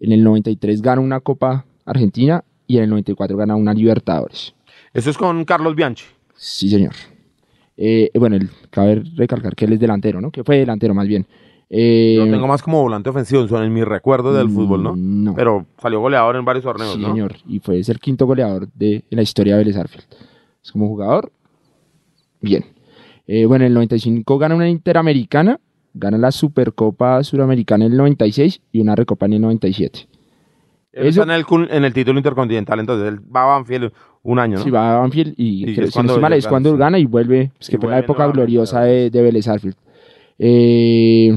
En 0.00 0.12
el 0.12 0.22
93 0.22 0.80
gana 0.82 1.00
una 1.00 1.20
Copa 1.20 1.64
Argentina 1.84 2.44
y 2.66 2.76
en 2.76 2.84
el 2.84 2.90
94 2.90 3.36
gana 3.36 3.56
una 3.56 3.74
Libertadores. 3.74 4.54
Eso 4.92 5.10
es 5.10 5.18
con 5.18 5.44
Carlos 5.44 5.74
Bianchi. 5.74 6.04
Sí, 6.36 6.68
señor. 6.68 6.92
Eh, 7.76 8.10
bueno, 8.14 8.36
el- 8.36 8.48
cabe 8.70 9.02
recalcar 9.16 9.56
que 9.56 9.64
él 9.64 9.72
es 9.72 9.80
delantero, 9.80 10.20
¿no? 10.20 10.30
Que 10.30 10.44
fue 10.44 10.58
delantero 10.58 10.94
más 10.94 11.08
bien. 11.08 11.26
Eh, 11.68 12.14
Lo 12.18 12.30
tengo 12.30 12.46
más 12.46 12.62
como 12.62 12.80
volante 12.82 13.10
ofensivo, 13.10 13.48
son 13.48 13.64
en 13.64 13.72
mi 13.72 13.82
recuerdo 13.82 14.32
del 14.32 14.48
Mm, 14.48 14.54
fútbol, 14.54 14.82
¿no? 14.84 14.94
no. 14.94 15.34
Pero 15.34 15.66
salió 15.82 15.98
goleador 15.98 16.36
en 16.36 16.44
varios 16.44 16.62
torneos, 16.64 16.92
sí, 16.94 17.00
¿no? 17.00 17.08
señor. 17.08 17.34
Y 17.48 17.58
fue 17.58 17.80
el 17.80 17.98
quinto 17.98 18.26
goleador 18.26 18.68
de 18.74 18.96
en 19.10 19.16
la 19.16 19.22
historia 19.22 19.54
de 19.56 19.64
Vélez 19.64 19.76
Arfield. 19.76 20.04
Es 20.62 20.70
como 20.70 20.86
jugador. 20.86 21.32
Bien. 22.40 22.64
Eh, 23.26 23.46
bueno, 23.46 23.64
en 23.64 23.68
el 23.68 23.74
95 23.74 24.38
gana 24.38 24.54
una 24.54 24.68
Interamericana, 24.68 25.58
gana 25.94 26.18
la 26.18 26.32
Supercopa 26.32 27.22
Suramericana 27.24 27.86
en 27.86 27.92
el 27.92 27.98
96 27.98 28.60
y 28.72 28.80
una 28.80 28.94
Recopa 28.94 29.26
en 29.26 29.34
el 29.34 29.40
97. 29.42 30.08
Él 30.92 31.06
Eso- 31.06 31.22
está 31.22 31.32
en 31.32 31.38
el, 31.40 31.46
cul- 31.46 31.68
en 31.70 31.84
el 31.84 31.92
título 31.92 32.18
intercontinental, 32.18 32.78
entonces 32.80 33.08
él 33.08 33.20
va 33.34 33.42
a 33.44 33.46
Banfield 33.46 33.92
un 34.22 34.38
año, 34.38 34.58
¿no? 34.58 34.64
Sí, 34.64 34.70
va 34.70 34.94
a 34.96 34.98
Banfield 35.00 35.34
y, 35.36 35.70
Y 35.70 35.74
creo- 35.74 35.84
es 35.86 35.90
si 35.90 35.94
cuando 35.94 36.18
mal, 36.20 36.32
es 36.34 36.44
sí. 36.44 36.50
gana 36.76 36.98
y 36.98 37.04
vuelve, 37.06 37.50
pues, 37.56 37.68
que 37.68 37.76
Y 37.76 37.78
fue 37.78 37.90
la 37.90 37.98
época 37.98 38.26
gloriosa 38.28 38.82
de, 38.82 39.10
de 39.10 39.22
Vélez 39.22 39.48
Arfield. 39.48 39.76
Eh, 40.38 41.36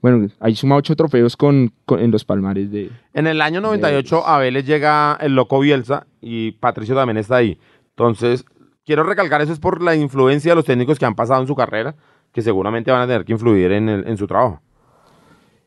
bueno, 0.00 0.28
ahí 0.40 0.54
suma 0.54 0.76
ocho 0.76 0.94
trofeos 0.94 1.36
con, 1.36 1.72
con- 1.84 2.00
en 2.00 2.10
los 2.10 2.24
palmares 2.24 2.70
de... 2.70 2.90
En 3.14 3.26
el 3.26 3.40
año 3.40 3.60
98 3.60 4.26
a 4.26 4.38
Vélez 4.38 4.64
llega 4.64 5.18
el 5.20 5.34
loco 5.34 5.58
Bielsa 5.60 6.06
y 6.20 6.52
Patricio 6.52 6.94
también 6.94 7.16
está 7.16 7.36
ahí. 7.36 7.58
Entonces, 7.90 8.44
quiero 8.86 9.02
recalcar 9.02 9.42
eso 9.42 9.52
es 9.52 9.58
por 9.58 9.82
la 9.82 9.96
influencia 9.96 10.52
de 10.52 10.56
los 10.56 10.64
técnicos 10.64 10.98
que 10.98 11.04
han 11.04 11.14
pasado 11.16 11.40
en 11.40 11.48
su 11.48 11.54
carrera, 11.56 11.96
que 12.38 12.42
seguramente 12.42 12.92
van 12.92 13.02
a 13.02 13.06
tener 13.08 13.24
que 13.24 13.32
influir 13.32 13.72
en, 13.72 13.88
el- 13.88 14.06
en 14.06 14.16
su 14.16 14.28
trabajo. 14.28 14.60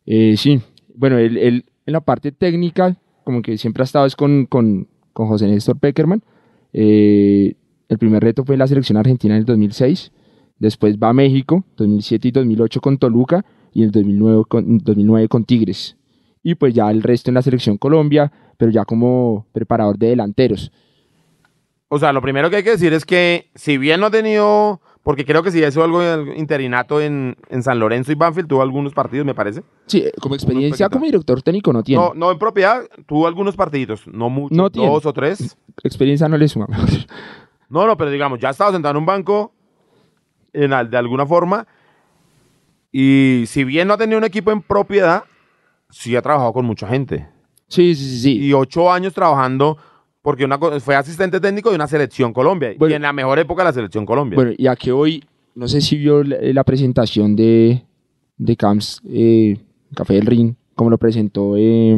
Eh, 0.05 0.35
sí, 0.37 0.61
bueno, 0.95 1.17
él, 1.17 1.37
él 1.37 1.65
en 1.85 1.93
la 1.93 1.99
parte 2.01 2.31
técnica, 2.31 2.95
como 3.25 3.41
que 3.41 3.57
siempre 3.57 3.83
ha 3.83 3.85
estado 3.85 4.05
es 4.05 4.15
con, 4.15 4.45
con, 4.45 4.87
con 5.11 5.27
José 5.27 5.47
Néstor 5.47 5.77
Peckerman. 5.79 6.23
Eh, 6.71 7.55
el 7.89 7.97
primer 7.97 8.23
reto 8.23 8.45
fue 8.45 8.55
la 8.55 8.67
selección 8.67 8.97
argentina 8.97 9.33
en 9.35 9.39
el 9.39 9.45
2006. 9.45 10.11
Después 10.59 10.97
va 10.97 11.09
a 11.09 11.13
México, 11.13 11.65
2007 11.75 12.29
y 12.29 12.31
2008 12.31 12.79
con 12.79 12.97
Toluca 12.97 13.43
y 13.73 13.79
en 13.81 13.85
el 13.87 13.91
2009 13.91 14.43
con, 14.47 14.77
2009 14.77 15.27
con 15.27 15.43
Tigres. 15.43 15.97
Y 16.43 16.55
pues 16.55 16.73
ya 16.73 16.89
el 16.89 17.03
resto 17.03 17.29
en 17.29 17.35
la 17.35 17.41
selección 17.41 17.77
Colombia, 17.77 18.31
pero 18.57 18.71
ya 18.71 18.85
como 18.85 19.45
preparador 19.51 19.97
de 19.97 20.07
delanteros. 20.07 20.71
O 21.89 21.99
sea, 21.99 22.13
lo 22.13 22.21
primero 22.21 22.49
que 22.49 22.55
hay 22.57 22.63
que 22.63 22.71
decir 22.71 22.93
es 22.93 23.05
que 23.05 23.49
si 23.55 23.77
bien 23.77 23.99
no 23.99 24.05
ha 24.05 24.11
tenido, 24.11 24.79
porque 25.03 25.25
creo 25.25 25.41
que 25.41 25.51
sí 25.51 25.63
hizo 25.63 25.83
algo 25.83 26.01
interinato 26.35 27.01
en, 27.01 27.35
en 27.49 27.63
San 27.63 27.79
Lorenzo 27.79 28.11
y 28.11 28.15
Banfield, 28.15 28.47
tuvo 28.47 28.61
algunos 28.61 28.93
partidos, 28.93 29.25
me 29.25 29.33
parece. 29.33 29.63
Sí, 29.87 29.99
eh, 29.99 30.11
como 30.21 30.35
experiencia 30.35 30.89
como 30.89 31.05
director 31.05 31.41
técnico 31.41 31.73
no 31.73 31.81
tiene. 31.83 32.01
No, 32.03 32.13
no 32.13 32.31
en 32.31 32.37
propiedad, 32.37 32.83
tuvo 33.07 33.25
algunos 33.27 33.55
partiditos, 33.55 34.07
no 34.07 34.29
muchos, 34.29 34.55
No 34.55 34.69
tiene. 34.69 34.87
dos 34.89 35.05
o 35.05 35.13
tres. 35.13 35.57
Experiencia 35.83 36.27
no 36.29 36.37
le 36.37 36.47
suma. 36.47 36.67
No, 37.69 37.87
no, 37.87 37.95
pero 37.97 38.11
digamos, 38.11 38.37
ya 38.39 38.49
ha 38.49 38.51
estado 38.51 38.73
sentado 38.73 38.91
en 38.91 38.97
un 38.97 39.05
banco 39.05 39.53
en, 40.53 40.71
de 40.89 40.97
alguna 40.97 41.25
forma. 41.25 41.65
Y 42.91 43.45
si 43.47 43.63
bien 43.63 43.87
no 43.87 43.93
ha 43.93 43.97
tenido 43.97 44.17
un 44.17 44.25
equipo 44.25 44.51
en 44.51 44.61
propiedad, 44.61 45.23
sí 45.89 46.15
ha 46.15 46.21
trabajado 46.21 46.53
con 46.53 46.65
mucha 46.65 46.87
gente. 46.87 47.27
sí, 47.69 47.95
sí. 47.95 48.19
sí. 48.19 48.37
Y 48.39 48.53
ocho 48.53 48.91
años 48.91 49.13
trabajando, 49.13 49.77
porque 50.21 50.45
una, 50.45 50.57
fue 50.79 50.95
asistente 50.95 51.39
técnico 51.39 51.69
de 51.69 51.75
una 51.75 51.87
selección 51.87 52.33
Colombia. 52.33 52.73
Bueno. 52.77 52.91
y 52.93 52.95
en 52.95 53.01
la 53.01 53.13
mejor 53.13 53.39
época 53.39 53.63
de 53.63 53.69
la 53.69 53.73
selección 53.73 54.05
Colombia. 54.05 54.35
Bueno, 54.35 54.51
y 54.57 54.67
aquí 54.67 54.91
hoy, 54.91 55.23
no 55.55 55.67
sé 55.67 55.81
si 55.81 55.97
vio 55.97 56.23
la, 56.23 56.37
la 56.41 56.63
presentación 56.63 57.35
de, 57.35 57.83
de 58.37 58.55
Camps, 58.55 59.01
eh, 59.09 59.57
Café 59.95 60.13
del 60.15 60.25
Rin, 60.25 60.55
como 60.75 60.89
lo 60.89 60.97
presentó 60.97 61.55
eh, 61.57 61.95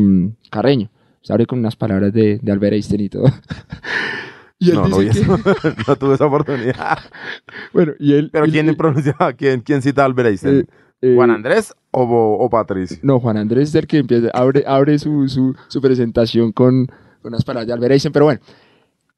Carreño. 0.50 0.90
Se 1.22 1.32
abre 1.32 1.46
con 1.46 1.60
unas 1.60 1.76
palabras 1.76 2.12
de, 2.14 2.40
de 2.42 2.52
Albert 2.52 2.74
Einstein 2.74 3.02
y 3.02 3.10
todo. 3.10 3.26
y 4.60 4.70
él 4.70 4.76
no, 4.76 4.88
no, 4.88 4.98
vi 5.00 5.06
dice 5.06 5.22
eso. 5.22 5.38
que- 5.38 5.74
no 5.88 5.96
tuve 5.96 6.16
esa 6.16 6.26
oportunidad. 6.26 6.98
bueno, 7.74 7.94
y 8.00 8.14
él... 8.14 8.30
Pero 8.32 8.46
él- 8.46 8.52
¿quién 8.52 8.76
pronunciaba? 8.76 9.34
¿Quién, 9.34 9.62
quién 9.62 9.82
cita 9.82 10.02
a 10.04 10.06
Albert 10.06 10.30
Einstein? 10.30 10.60
eh, 10.60 10.66
eh, 11.02 11.14
¿Juan 11.16 11.32
Andrés 11.32 11.74
o, 11.92 12.04
o 12.40 12.50
Patricio? 12.50 12.98
No, 13.04 13.20
Juan 13.20 13.38
Andrés 13.38 13.70
es 13.70 13.76
el 13.76 13.88
que 13.88 13.98
empieza, 13.98 14.30
abre, 14.34 14.64
abre 14.66 14.98
su, 15.00 15.28
su, 15.28 15.54
su 15.68 15.82
presentación 15.82 16.52
con 16.54 16.88
unas 17.30 17.44
palabras 17.44 17.68
de 17.68 17.74
Albert 17.74 17.92
Einstein, 17.92 18.14
pero 18.14 18.26
bueno, 18.26 18.42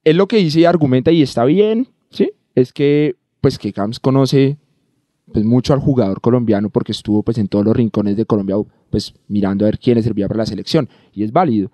él 0.03 0.17
lo 0.17 0.27
que 0.27 0.37
dice 0.37 0.59
y 0.59 0.65
argumenta 0.65 1.11
y 1.11 1.21
está 1.21 1.45
bien, 1.45 1.87
¿sí? 2.09 2.31
Es 2.53 2.71
que, 2.71 3.15
pues, 3.41 3.57
que 3.57 3.73
Camps 3.73 3.99
conoce 3.99 4.57
pues, 5.31 5.43
mucho 5.43 5.73
al 5.73 5.79
jugador 5.79 6.21
colombiano 6.21 6.69
porque 6.69 6.91
estuvo 6.91 7.23
pues 7.23 7.37
en 7.37 7.47
todos 7.47 7.65
los 7.65 7.75
rincones 7.75 8.15
de 8.15 8.25
Colombia, 8.25 8.55
pues, 8.89 9.13
mirando 9.27 9.65
a 9.65 9.67
ver 9.67 9.79
quiénes 9.79 10.05
servía 10.05 10.27
para 10.27 10.39
la 10.39 10.45
selección, 10.45 10.87
y 11.11 11.23
es 11.23 11.31
válido. 11.31 11.71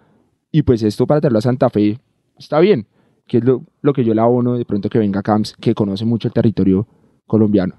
Y 0.51 0.63
pues 0.63 0.83
esto 0.83 1.07
para 1.07 1.21
traerlo 1.21 1.39
a 1.39 1.41
Santa 1.41 1.69
Fe 1.69 1.99
está 2.37 2.59
bien, 2.59 2.87
que 3.27 3.37
es 3.37 3.43
lo, 3.43 3.63
lo 3.81 3.93
que 3.93 4.03
yo 4.03 4.13
le 4.13 4.21
abono 4.21 4.57
de 4.57 4.65
pronto 4.65 4.89
que 4.89 4.99
venga 4.99 5.21
Camps, 5.21 5.55
que 5.59 5.73
conoce 5.73 6.05
mucho 6.05 6.27
el 6.27 6.33
territorio 6.33 6.87
colombiano. 7.25 7.75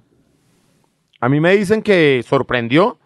A 1.21 1.29
mí 1.29 1.41
me 1.41 1.57
dicen 1.57 1.83
que 1.83 2.25
sorprendió 2.27 2.99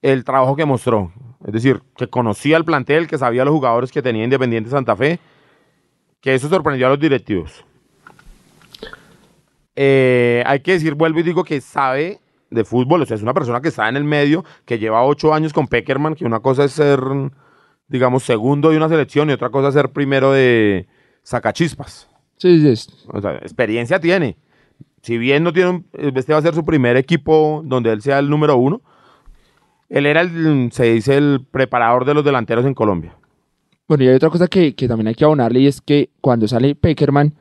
el 0.00 0.24
trabajo 0.24 0.56
que 0.56 0.64
mostró. 0.64 1.12
Es 1.46 1.52
decir, 1.52 1.82
que 1.96 2.06
conocía 2.08 2.56
el 2.56 2.64
plantel, 2.64 3.06
que 3.08 3.18
sabía 3.18 3.44
los 3.44 3.52
jugadores 3.52 3.90
que 3.90 4.02
tenía 4.02 4.24
Independiente 4.24 4.70
Santa 4.70 4.94
Fe, 4.96 5.18
que 6.20 6.34
eso 6.34 6.48
sorprendió 6.48 6.86
a 6.86 6.90
los 6.90 7.00
directivos. 7.00 7.64
Eh, 9.74 10.42
hay 10.46 10.60
que 10.60 10.72
decir, 10.72 10.94
vuelvo 10.94 11.20
y 11.20 11.22
digo 11.22 11.44
que 11.44 11.60
sabe 11.60 12.20
de 12.50 12.64
fútbol, 12.64 13.02
o 13.02 13.06
sea, 13.06 13.16
es 13.16 13.22
una 13.22 13.32
persona 13.32 13.60
que 13.60 13.68
está 13.68 13.88
en 13.88 13.96
el 13.96 14.04
medio, 14.04 14.44
que 14.66 14.78
lleva 14.78 15.02
ocho 15.04 15.32
años 15.32 15.52
con 15.52 15.66
Peckerman, 15.66 16.14
que 16.14 16.26
una 16.26 16.40
cosa 16.40 16.64
es 16.64 16.72
ser, 16.72 17.00
digamos, 17.88 18.22
segundo 18.24 18.68
de 18.70 18.76
una 18.76 18.88
selección 18.90 19.30
y 19.30 19.32
otra 19.32 19.48
cosa 19.48 19.68
es 19.68 19.74
ser 19.74 19.88
primero 19.90 20.32
de 20.32 20.86
sacachispas. 21.22 22.08
Sí, 22.36 22.76
sí, 22.76 22.92
O 23.08 23.20
sea, 23.20 23.36
experiencia 23.36 23.98
tiene. 24.00 24.36
Si 25.00 25.16
bien 25.16 25.42
no 25.42 25.52
tiene 25.52 25.70
un- 25.70 25.86
este 26.16 26.32
va 26.32 26.38
a 26.40 26.42
ser 26.42 26.54
su 26.54 26.64
primer 26.64 26.96
equipo 26.96 27.62
donde 27.64 27.90
él 27.90 28.02
sea 28.02 28.18
el 28.18 28.28
número 28.28 28.56
uno, 28.56 28.82
Él 29.92 30.06
era, 30.06 30.22
el, 30.22 30.70
se 30.72 30.84
dice, 30.94 31.16
el 31.18 31.44
preparador 31.50 32.04
de 32.06 32.14
los 32.14 32.24
delanteros 32.24 32.64
en 32.64 32.72
Colombia. 32.74 33.14
Bueno, 33.86 34.04
y 34.04 34.08
hay 34.08 34.14
otra 34.14 34.30
cosa 34.30 34.48
que, 34.48 34.74
que 34.74 34.88
también 34.88 35.08
hay 35.08 35.14
que 35.14 35.24
abonarle 35.24 35.60
y 35.60 35.66
es 35.66 35.80
que 35.82 36.08
cuando 36.22 36.48
sale 36.48 36.74
Peckerman 36.74 37.34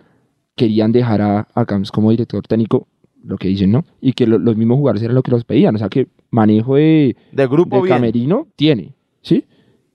querían 0.55 0.91
dejar 0.91 1.22
a, 1.22 1.48
a 1.55 1.65
Camps 1.65 1.91
como 1.91 2.12
director 2.12 2.46
técnico, 2.46 2.88
lo 3.24 3.38
que 3.38 3.48
dicen, 3.48 3.72
¿no? 3.72 3.86
Y 4.01 4.12
que 4.13 4.27
lo- 4.27 4.38
los 4.38 4.58
mismos 4.58 4.77
jugadores 4.77 5.01
era 5.03 5.13
lo 5.13 5.24
que 5.24 5.31
los 5.31 5.46
pedían, 5.46 5.75
o 5.75 5.77
sea 5.77 5.88
que 5.88 6.08
manejo 6.29 6.75
de, 6.75 7.15
De 7.31 7.48
grupo 7.48 7.77
de 7.77 7.84
bien. 7.84 7.96
camerino 7.96 8.48
tiene, 8.58 8.93
¿sí? 9.22 9.46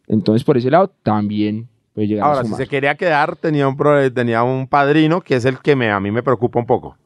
Entonces 0.09 0.43
por 0.45 0.57
ese 0.57 0.71
lado 0.71 0.89
también 1.03 1.69
puede 1.93 2.07
llegar 2.09 2.25
Ahora, 2.27 2.41
a 2.41 2.43
si 2.45 2.49
sumar. 2.49 2.63
se 2.63 2.69
quería 2.69 2.95
quedar, 2.95 3.37
tenía 3.37 3.69
un, 3.69 3.77
tenía 4.15 4.43
un 4.45 4.67
padrino 4.67 5.21
que 5.21 5.35
es 5.37 5.45
el 5.45 5.59
que 5.59 5.77
me, 5.77 5.91
a 5.91 6.01
mí 6.01 6.11
me 6.11 6.23
preocupa 6.23 6.59
un 6.59 6.67
poco, 6.67 6.97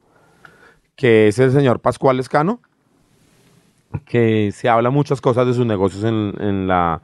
que 0.95 1.27
es 1.27 1.39
el 1.39 1.51
señor 1.51 1.79
Pascual 1.81 2.19
Escano, 2.19 2.61
que 4.05 4.51
se 4.51 4.69
habla 4.69 4.89
muchas 4.89 5.21
cosas 5.21 5.47
de 5.47 5.53
sus 5.53 5.65
negocios 5.65 6.03
en, 6.03 6.33
en 6.39 6.67
la, 6.67 7.01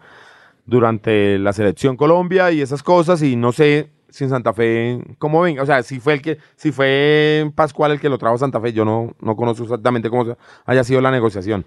durante 0.66 1.40
la 1.40 1.54
selección 1.54 1.98
Colombia 1.98 2.52
y 2.52 2.62
esas 2.62 2.84
cosas, 2.84 3.22
y 3.22 3.36
no 3.36 3.52
sé 3.52 3.92
si 4.10 4.24
en 4.24 4.30
Santa 4.30 4.54
Fe, 4.54 5.00
cómo 5.18 5.42
ven, 5.42 5.60
o 5.60 5.66
sea, 5.66 5.84
si 5.84 6.00
fue 6.00 6.14
el 6.14 6.22
que, 6.22 6.38
si 6.56 6.72
fue 6.72 7.52
Pascual 7.56 7.92
el 7.92 8.00
que 8.00 8.10
lo 8.10 8.18
trajo 8.18 8.36
a 8.36 8.40
Santa 8.40 8.60
Fe, 8.62 8.74
yo 8.74 8.86
no, 8.86 9.14
no 9.20 9.36
conozco 9.36 9.64
exactamente 9.64 10.10
cómo 10.10 10.36
haya 10.66 10.84
sido 10.84 11.02
la 11.02 11.12
negociación. 11.12 11.66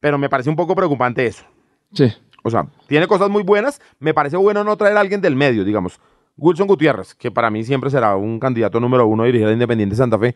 Pero 0.00 0.18
me 0.18 0.28
parece 0.28 0.50
un 0.50 0.56
poco 0.56 0.74
preocupante 0.74 1.24
eso. 1.24 1.44
Sí, 1.92 2.12
O 2.42 2.50
sea, 2.50 2.66
tiene 2.88 3.06
cosas 3.06 3.30
muy 3.30 3.42
buenas. 3.42 3.80
Me 4.00 4.14
parece 4.14 4.36
bueno 4.36 4.64
no 4.64 4.76
traer 4.76 4.96
a 4.96 5.00
alguien 5.00 5.20
del 5.20 5.36
medio, 5.36 5.64
digamos. 5.64 6.00
Wilson 6.36 6.66
Gutiérrez, 6.66 7.14
que 7.14 7.30
para 7.30 7.50
mí 7.50 7.62
siempre 7.62 7.90
será 7.90 8.16
un 8.16 8.40
candidato 8.40 8.80
número 8.80 9.06
uno 9.06 9.22
a 9.22 9.26
dirigir 9.26 9.46
a 9.46 9.52
Independiente 9.52 9.94
Santa 9.94 10.18
Fe. 10.18 10.34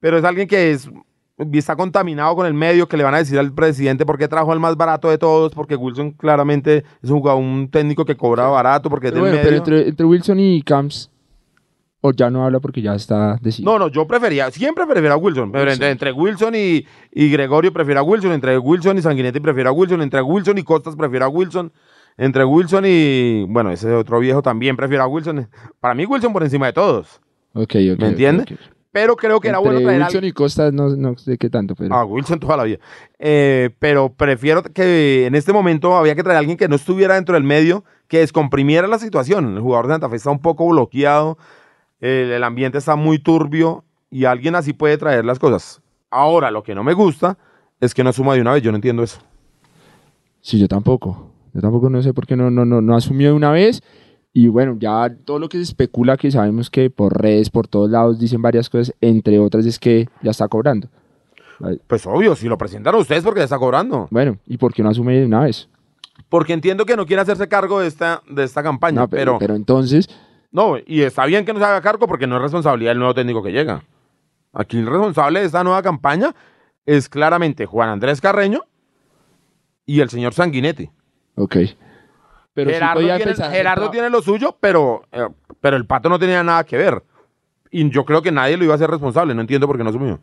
Pero 0.00 0.18
es 0.18 0.24
alguien 0.24 0.48
que 0.48 0.72
es, 0.72 0.90
está 1.52 1.76
contaminado 1.76 2.34
con 2.34 2.46
el 2.46 2.54
medio, 2.54 2.88
que 2.88 2.96
le 2.96 3.04
van 3.04 3.14
a 3.14 3.18
decir 3.18 3.38
al 3.38 3.52
presidente 3.52 4.04
por 4.04 4.18
qué 4.18 4.26
trajo 4.28 4.52
al 4.52 4.60
más 4.60 4.76
barato 4.76 5.08
de 5.08 5.18
todos, 5.18 5.52
porque 5.54 5.76
Wilson 5.76 6.12
claramente 6.12 6.84
es 7.02 7.10
un, 7.10 7.20
jugador- 7.20 7.40
un 7.42 7.68
técnico 7.70 8.04
que 8.04 8.16
cobra 8.16 8.48
barato, 8.48 8.90
porque 8.90 9.08
es 9.08 9.12
pero 9.12 9.24
del 9.24 9.34
bueno, 9.34 9.42
pero 9.48 9.50
medio. 9.62 9.76
entre, 9.76 9.88
entre 9.90 10.06
Wilson 10.06 10.40
y 10.40 10.62
Camps, 10.62 11.10
o 12.00 12.12
ya 12.12 12.30
no 12.30 12.44
habla 12.44 12.60
porque 12.60 12.80
ya 12.82 12.94
está 12.94 13.36
decidido. 13.42 13.72
No, 13.72 13.78
no, 13.78 13.88
yo 13.88 14.06
prefería, 14.06 14.50
siempre 14.52 14.86
prefiero 14.86 15.14
a 15.14 15.16
Wilson. 15.16 15.50
Pero 15.50 15.70
entre, 15.70 15.88
Wilson. 15.88 15.90
entre 15.90 16.12
Wilson 16.12 16.54
y, 16.54 16.86
y 17.12 17.30
Gregorio 17.30 17.72
prefiero 17.72 18.00
a 18.00 18.02
Wilson. 18.04 18.32
Entre 18.32 18.56
Wilson 18.56 18.98
y 18.98 19.02
Sanguinetti 19.02 19.40
prefiero 19.40 19.70
a 19.70 19.72
Wilson. 19.72 20.02
Entre 20.02 20.22
Wilson 20.22 20.58
y 20.58 20.62
Costas 20.62 20.94
prefiero 20.94 21.24
a 21.24 21.28
Wilson. 21.28 21.72
Entre 22.16 22.44
Wilson 22.44 22.84
y, 22.86 23.44
bueno, 23.48 23.70
ese 23.72 23.92
otro 23.94 24.20
viejo 24.20 24.42
también 24.42 24.76
prefiero 24.76 25.02
a 25.02 25.06
Wilson. 25.08 25.48
Para 25.80 25.94
mí 25.96 26.04
Wilson 26.06 26.32
por 26.32 26.44
encima 26.44 26.66
de 26.66 26.72
todos. 26.72 27.20
Ok, 27.54 27.62
ok. 27.62 27.74
¿Me 27.74 27.92
ok, 27.94 28.02
entiende? 28.02 28.42
ok. 28.44 28.60
Pero 29.00 29.14
creo 29.14 29.38
que 29.38 29.46
era 29.46 29.58
bueno 29.58 29.80
traer 29.80 30.02
Wilson 30.02 30.24
y 30.24 30.32
Costa 30.32 30.72
no, 30.72 30.88
no 30.96 31.16
sé 31.16 31.38
qué 31.38 31.48
tanto, 31.48 31.76
pero... 31.76 31.94
a 31.94 32.04
Wilson 32.04 32.40
toda 32.40 32.56
la 32.56 32.64
vida. 32.64 32.78
Eh, 33.20 33.70
pero 33.78 34.08
prefiero 34.12 34.64
que 34.64 35.24
en 35.26 35.36
este 35.36 35.52
momento 35.52 35.96
había 35.96 36.16
que 36.16 36.24
traer 36.24 36.34
a 36.34 36.40
alguien 36.40 36.56
que 36.56 36.66
no 36.66 36.74
estuviera 36.74 37.14
dentro 37.14 37.36
del 37.36 37.44
medio, 37.44 37.84
que 38.08 38.18
descomprimiera 38.18 38.88
la 38.88 38.98
situación. 38.98 39.54
El 39.54 39.60
jugador 39.60 39.86
de 39.86 39.94
Santa 39.94 40.08
Fe 40.08 40.16
está 40.16 40.32
un 40.32 40.40
poco 40.40 40.66
bloqueado, 40.66 41.38
el, 42.00 42.32
el 42.32 42.42
ambiente 42.42 42.78
está 42.78 42.96
muy 42.96 43.20
turbio 43.20 43.84
y 44.10 44.24
alguien 44.24 44.56
así 44.56 44.72
puede 44.72 44.98
traer 44.98 45.24
las 45.24 45.38
cosas. 45.38 45.80
Ahora, 46.10 46.50
lo 46.50 46.64
que 46.64 46.74
no 46.74 46.82
me 46.82 46.92
gusta 46.92 47.38
es 47.80 47.94
que 47.94 48.02
no 48.02 48.12
suma 48.12 48.34
de 48.34 48.40
una 48.40 48.52
vez. 48.52 48.64
Yo 48.64 48.72
no 48.72 48.78
entiendo 48.78 49.04
eso. 49.04 49.20
Sí, 50.40 50.58
yo 50.58 50.66
tampoco. 50.66 51.30
Yo 51.54 51.60
tampoco 51.60 51.88
no 51.88 52.02
sé 52.02 52.12
por 52.12 52.26
qué 52.26 52.34
no, 52.34 52.50
no, 52.50 52.64
no, 52.64 52.80
no 52.80 52.96
asumió 52.96 53.28
de 53.28 53.34
una 53.34 53.52
vez. 53.52 53.80
Y 54.38 54.46
bueno, 54.46 54.76
ya 54.78 55.12
todo 55.24 55.40
lo 55.40 55.48
que 55.48 55.56
se 55.56 55.64
especula, 55.64 56.16
que 56.16 56.30
sabemos 56.30 56.70
que 56.70 56.90
por 56.90 57.20
redes, 57.20 57.50
por 57.50 57.66
todos 57.66 57.90
lados 57.90 58.20
dicen 58.20 58.40
varias 58.40 58.70
cosas, 58.70 58.94
entre 59.00 59.40
otras 59.40 59.66
es 59.66 59.80
que 59.80 60.08
ya 60.22 60.30
está 60.30 60.46
cobrando. 60.46 60.88
Pues 61.88 62.06
obvio, 62.06 62.36
si 62.36 62.46
lo 62.46 62.56
presentaron 62.56 63.00
ustedes 63.00 63.24
porque 63.24 63.40
ya 63.40 63.44
está 63.46 63.58
cobrando. 63.58 64.06
Bueno, 64.12 64.38
¿y 64.46 64.56
por 64.56 64.72
qué 64.72 64.84
no 64.84 64.90
asume 64.90 65.18
de 65.18 65.26
una 65.26 65.40
vez? 65.40 65.68
Porque 66.28 66.52
entiendo 66.52 66.86
que 66.86 66.94
no 66.96 67.04
quiere 67.04 67.22
hacerse 67.22 67.48
cargo 67.48 67.80
de 67.80 67.88
esta, 67.88 68.22
de 68.30 68.44
esta 68.44 68.62
campaña. 68.62 69.00
No, 69.00 69.08
pero, 69.08 69.24
pero, 69.24 69.38
pero 69.40 69.56
entonces, 69.56 70.08
No, 70.52 70.76
y 70.86 71.00
está 71.02 71.26
bien 71.26 71.44
que 71.44 71.52
no 71.52 71.58
se 71.58 71.64
haga 71.64 71.80
cargo 71.80 72.06
porque 72.06 72.28
no 72.28 72.36
es 72.36 72.42
responsabilidad 72.42 72.92
del 72.92 72.98
nuevo 73.00 73.14
técnico 73.14 73.42
que 73.42 73.50
llega. 73.50 73.82
Aquí 74.52 74.78
el 74.78 74.86
responsable 74.86 75.40
de 75.40 75.46
esta 75.46 75.64
nueva 75.64 75.82
campaña 75.82 76.32
es 76.86 77.08
claramente 77.08 77.66
Juan 77.66 77.88
Andrés 77.88 78.20
Carreño 78.20 78.60
y 79.84 79.98
el 79.98 80.10
señor 80.10 80.32
Sanguinetti. 80.32 80.90
ok. 81.34 81.56
Pero 82.64 82.70
Gerardo, 82.70 83.00
tiene, 83.00 83.34
Gerardo 83.50 84.10
lo 84.10 84.22
suyo, 84.22 84.56
pero, 84.58 85.02
eh, 85.12 85.28
pero 85.60 85.76
el 85.76 85.86
pato 85.86 86.08
no 86.08 86.18
tenía 86.18 86.42
nada 86.42 86.64
que 86.64 86.76
ver. 86.76 87.02
Y 87.70 87.88
yo 87.90 88.04
creo 88.04 88.20
que 88.22 88.32
nadie 88.32 88.56
lo 88.56 88.64
iba 88.64 88.72
a 88.72 88.76
hacer 88.76 88.90
responsable. 88.90 89.34
No 89.34 89.40
entiendo 89.42 89.66
por 89.66 89.76
qué 89.76 89.84
no 89.84 89.90
asumió. 89.90 90.16
tra- 90.16 90.20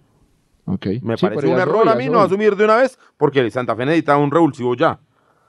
Ok. 0.67 0.85
Me 1.03 1.15
Sí, 1.15 1.27
parece 1.27 1.47
un 1.47 1.59
error 1.59 1.87
a 1.87 1.95
mí 1.95 2.09
no 2.09 2.19
asumir 2.19 2.55
de 2.55 2.65
una 2.65 2.77
vez 2.77 2.97
porque 3.17 3.49
Santa 3.51 3.75
Fe 3.75 3.85
necesita 3.85 4.17
un 4.17 4.31
revulsivo 4.31 4.75
ya. 4.75 4.99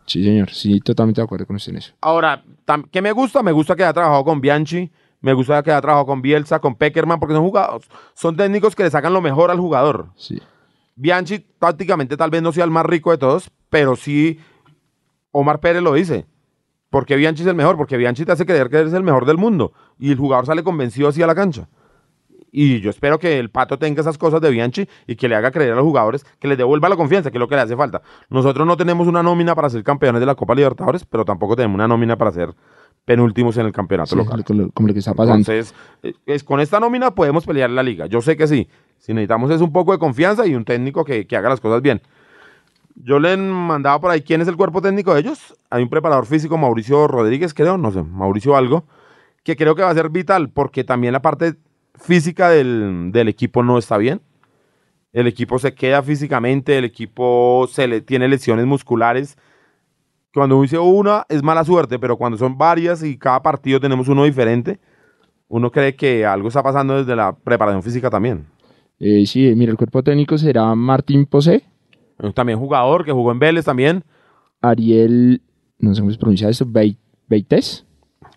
Sí, 0.04 0.22
señor. 0.22 0.50
Sí, 0.50 0.78
totalmente 0.80 1.20
de 1.20 1.24
acuerdo 1.24 1.46
con 1.46 1.56
usted 1.56 1.72
en 1.72 1.78
eso. 1.78 1.94
Ahora, 2.02 2.44
¿qué 2.92 3.00
me 3.02 3.12
gusta? 3.12 3.42
Me 3.42 3.50
gusta 3.50 3.74
que 3.74 3.82
haya 3.82 3.92
trabajado 3.94 4.24
con 4.24 4.40
Bianchi, 4.40 4.92
me 5.22 5.32
gusta 5.32 5.62
que 5.62 5.70
haya 5.72 5.80
trabajado 5.80 6.06
con 6.06 6.20
Bielsa, 6.22 6.60
con 6.60 6.74
Peckerman, 6.76 7.18
porque 7.18 7.34
son 7.34 7.42
jugados, 7.44 7.88
son 8.14 8.36
técnicos 8.36 8.76
que 8.76 8.84
le 8.84 8.90
sacan 8.90 9.12
lo 9.12 9.20
mejor 9.22 9.50
al 9.50 9.58
jugador. 9.58 10.08
Sí. 10.16 10.40
Bianchi 10.94 11.38
tácticamente 11.58 12.16
tal 12.16 12.30
vez 12.30 12.42
no 12.42 12.52
sea 12.52 12.64
el 12.64 12.70
más 12.70 12.86
rico 12.86 13.10
de 13.10 13.18
todos, 13.18 13.50
pero 13.70 13.96
sí 13.96 14.38
Omar 15.32 15.60
Pérez 15.60 15.82
lo 15.82 15.94
dice. 15.94 16.26
Porque 16.90 17.16
Bianchi 17.16 17.42
es 17.42 17.48
el 17.48 17.54
mejor, 17.56 17.76
porque 17.76 17.96
Bianchi 17.96 18.24
te 18.24 18.32
hace 18.32 18.46
creer 18.46 18.68
que 18.70 18.78
eres 18.78 18.92
el 18.92 19.02
mejor 19.02 19.26
del 19.26 19.36
mundo 19.38 19.72
y 19.98 20.12
el 20.12 20.18
jugador 20.18 20.46
sale 20.46 20.62
convencido 20.62 21.08
así 21.08 21.22
a 21.22 21.26
la 21.26 21.34
cancha. 21.34 21.68
Y 22.52 22.80
yo 22.80 22.88
espero 22.90 23.18
que 23.18 23.38
el 23.38 23.50
Pato 23.50 23.78
tenga 23.78 24.00
esas 24.00 24.16
cosas 24.16 24.40
de 24.40 24.50
Bianchi 24.50 24.88
y 25.06 25.16
que 25.16 25.28
le 25.28 25.34
haga 25.34 25.50
creer 25.50 25.72
a 25.72 25.76
los 25.76 25.84
jugadores, 25.84 26.24
que 26.38 26.48
les 26.48 26.56
devuelva 26.56 26.88
la 26.88 26.96
confianza, 26.96 27.30
que 27.30 27.36
es 27.36 27.40
lo 27.40 27.48
que 27.48 27.56
le 27.56 27.60
hace 27.62 27.76
falta. 27.76 28.00
Nosotros 28.30 28.66
no 28.66 28.76
tenemos 28.76 29.08
una 29.08 29.22
nómina 29.22 29.54
para 29.54 29.68
ser 29.68 29.82
campeones 29.84 30.20
de 30.20 30.26
la 30.26 30.34
Copa 30.36 30.54
Libertadores, 30.54 31.04
pero 31.04 31.24
tampoco 31.24 31.54
tenemos 31.56 31.74
una 31.74 31.88
nómina 31.88 32.16
para 32.16 32.30
ser 32.30 32.54
penúltimos 33.04 33.56
en 33.58 33.66
el 33.66 33.72
campeonato 33.72 34.10
Sí, 34.10 34.16
local. 34.16 34.42
como 34.44 34.62
lo- 34.62 34.70
como 34.70 34.88
lo 34.88 34.94
que 34.94 35.00
está 35.00 35.12
pasando. 35.12 35.38
Entonces, 35.38 35.74
eh, 36.02 36.14
es, 36.24 36.42
con 36.44 36.60
esta 36.60 36.80
nómina 36.80 37.14
podemos 37.14 37.44
pelear 37.44 37.68
la 37.70 37.82
liga. 37.82 38.06
Yo 38.06 38.22
sé 38.22 38.36
que 38.36 38.46
sí. 38.46 38.68
Si 38.98 39.12
necesitamos 39.12 39.50
es 39.50 39.60
un 39.60 39.72
poco 39.72 39.92
de 39.92 39.98
confianza 39.98 40.46
y 40.46 40.54
un 40.54 40.64
técnico 40.64 41.04
que, 41.04 41.26
que 41.26 41.36
haga 41.36 41.48
las 41.50 41.60
cosas 41.60 41.82
bien. 41.82 42.00
Yo 42.96 43.20
le 43.20 43.36
mandaba 43.36 44.00
por 44.00 44.10
ahí 44.10 44.22
quién 44.22 44.40
es 44.40 44.48
el 44.48 44.56
cuerpo 44.56 44.80
técnico 44.80 45.14
de 45.14 45.20
ellos. 45.20 45.54
Hay 45.70 45.82
un 45.82 45.88
preparador 45.88 46.26
físico, 46.26 46.56
Mauricio 46.56 47.06
Rodríguez, 47.06 47.52
creo, 47.52 47.76
no 47.76 47.92
sé, 47.92 48.02
Mauricio 48.02 48.56
algo, 48.56 48.84
que 49.44 49.54
creo 49.54 49.74
que 49.74 49.82
va 49.82 49.90
a 49.90 49.94
ser 49.94 50.08
vital 50.08 50.48
porque 50.48 50.82
también 50.82 51.12
la 51.12 51.22
parte 51.22 51.56
física 51.94 52.48
del, 52.48 53.10
del 53.12 53.28
equipo 53.28 53.62
no 53.62 53.78
está 53.78 53.98
bien. 53.98 54.22
El 55.12 55.26
equipo 55.26 55.58
se 55.58 55.74
queda 55.74 56.02
físicamente, 56.02 56.78
el 56.78 56.84
equipo 56.84 57.66
se 57.70 57.86
le 57.86 58.00
tiene 58.00 58.28
lesiones 58.28 58.66
musculares. 58.66 59.36
Cuando 60.32 60.60
dice 60.60 60.78
una 60.78 61.24
es 61.28 61.42
mala 61.42 61.64
suerte, 61.64 61.98
pero 61.98 62.16
cuando 62.16 62.36
son 62.36 62.58
varias 62.58 63.02
y 63.02 63.16
cada 63.16 63.42
partido 63.42 63.80
tenemos 63.80 64.08
uno 64.08 64.24
diferente, 64.24 64.78
uno 65.48 65.70
cree 65.70 65.96
que 65.96 66.26
algo 66.26 66.48
está 66.48 66.62
pasando 66.62 66.98
desde 66.98 67.16
la 67.16 67.34
preparación 67.34 67.82
física 67.82 68.10
también. 68.10 68.46
Eh, 68.98 69.24
sí, 69.26 69.52
mira, 69.54 69.70
el 69.70 69.78
cuerpo 69.78 70.02
técnico 70.02 70.38
será 70.38 70.74
Martín 70.74 71.26
Posé, 71.26 71.64
También 72.34 72.58
jugador 72.58 73.04
que 73.04 73.12
jugó 73.12 73.30
en 73.32 73.38
Vélez 73.38 73.64
también. 73.64 74.04
Ariel, 74.62 75.42
no 75.78 75.94
sé 75.94 76.00
cómo 76.00 76.10
se 76.12 76.18
pronuncia 76.18 76.48
Beit- 76.48 76.98
Beites 77.28 77.84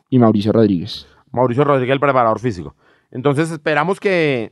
y 0.10 0.20
Mauricio 0.20 0.52
Rodríguez. 0.52 1.08
Mauricio 1.32 1.64
Rodríguez, 1.64 1.94
el 1.94 2.00
preparador 2.00 2.40
físico. 2.40 2.76
Entonces 3.12 3.50
esperamos 3.52 4.00
que, 4.00 4.52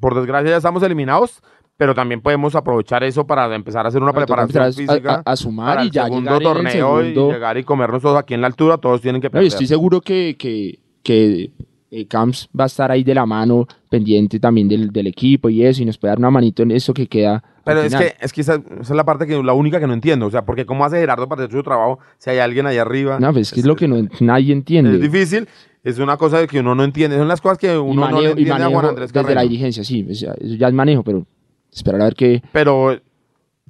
por 0.00 0.14
desgracia, 0.14 0.50
ya 0.50 0.56
estamos 0.58 0.82
eliminados, 0.82 1.40
pero 1.76 1.94
también 1.94 2.20
podemos 2.20 2.54
aprovechar 2.54 3.02
eso 3.04 3.26
para 3.26 3.52
empezar 3.54 3.84
a 3.86 3.88
hacer 3.88 4.02
una 4.02 4.12
preparación 4.12 4.62
a- 4.64 4.72
física 4.72 5.22
a- 5.24 5.32
a 5.32 5.36
sumar 5.36 5.68
para 5.76 5.84
y 5.84 5.86
el 5.86 5.92
ya 5.92 6.04
segundo 6.04 6.36
el 6.36 6.42
torneo 6.42 6.70
segundo- 6.72 7.30
y 7.30 7.32
llegar 7.32 7.56
y 7.58 7.64
comernos 7.64 8.02
todos 8.02 8.18
aquí 8.18 8.34
en 8.34 8.40
la 8.40 8.48
altura. 8.48 8.78
Todos 8.78 9.00
tienen 9.00 9.20
que 9.20 9.26
No, 9.28 9.30
y 9.30 9.32
perder. 9.32 9.46
estoy 9.48 9.66
seguro 9.66 10.00
que, 10.00 10.36
que, 10.38 10.80
que 11.02 11.52
eh, 11.90 12.06
Camps 12.06 12.48
va 12.58 12.64
a 12.64 12.66
estar 12.66 12.90
ahí 12.90 13.02
de 13.04 13.14
la 13.14 13.24
mano, 13.26 13.66
pendiente 13.88 14.38
también 14.38 14.68
del, 14.68 14.90
del 14.92 15.06
equipo 15.06 15.48
y 15.48 15.64
eso, 15.64 15.82
y 15.82 15.84
nos 15.86 15.96
puede 15.98 16.10
dar 16.12 16.18
una 16.18 16.30
manito 16.30 16.62
en 16.62 16.70
eso 16.72 16.92
que 16.92 17.06
queda. 17.06 17.42
Pero 17.64 17.80
es 17.82 17.92
que, 17.94 18.14
es 18.20 18.32
que 18.32 18.40
esa, 18.40 18.54
esa 18.54 18.80
es 18.80 18.90
la 18.90 19.04
parte 19.04 19.26
que 19.26 19.42
la 19.42 19.52
única 19.52 19.78
que 19.80 19.86
no 19.86 19.92
entiendo. 19.92 20.26
O 20.26 20.30
sea, 20.30 20.44
porque 20.44 20.64
cómo 20.66 20.84
hace 20.84 20.98
Gerardo 20.98 21.28
para 21.28 21.42
hacer 21.44 21.52
su 21.56 21.62
trabajo 21.62 21.98
si 22.18 22.30
hay 22.30 22.38
alguien 22.38 22.66
allá 22.66 22.82
arriba. 22.82 23.18
No, 23.20 23.32
pues 23.32 23.48
es 23.48 23.52
que 23.54 23.60
es 23.60 23.66
lo 23.66 23.76
que 23.76 23.88
no, 23.88 23.96
nadie 24.20 24.52
entiende. 24.54 24.94
Es 24.94 25.00
difícil, 25.12 25.46
es 25.84 25.98
una 25.98 26.16
cosa 26.16 26.46
que 26.46 26.60
uno 26.60 26.74
no 26.74 26.82
entiende. 26.84 27.16
Son 27.18 27.28
las 27.28 27.40
cosas 27.42 27.58
que 27.58 27.76
uno 27.76 28.00
manejo, 28.00 28.16
no 28.20 28.22
le 28.22 28.30
entiende 28.30 28.52
a 28.62 28.68
Juan 28.68 28.84
Andrés 28.86 29.12
desde 29.12 29.34
la 29.34 29.42
dirigencia, 29.42 29.84
sí, 29.84 30.06
ya- 30.10 30.32
eso 30.40 30.54
ya 30.56 30.68
es 30.68 30.74
manejo, 30.74 31.02
pero 31.02 31.26
esperar 31.72 32.00
a 32.00 32.04
ver 32.04 32.14
qué. 32.14 32.42
Pero 32.52 32.98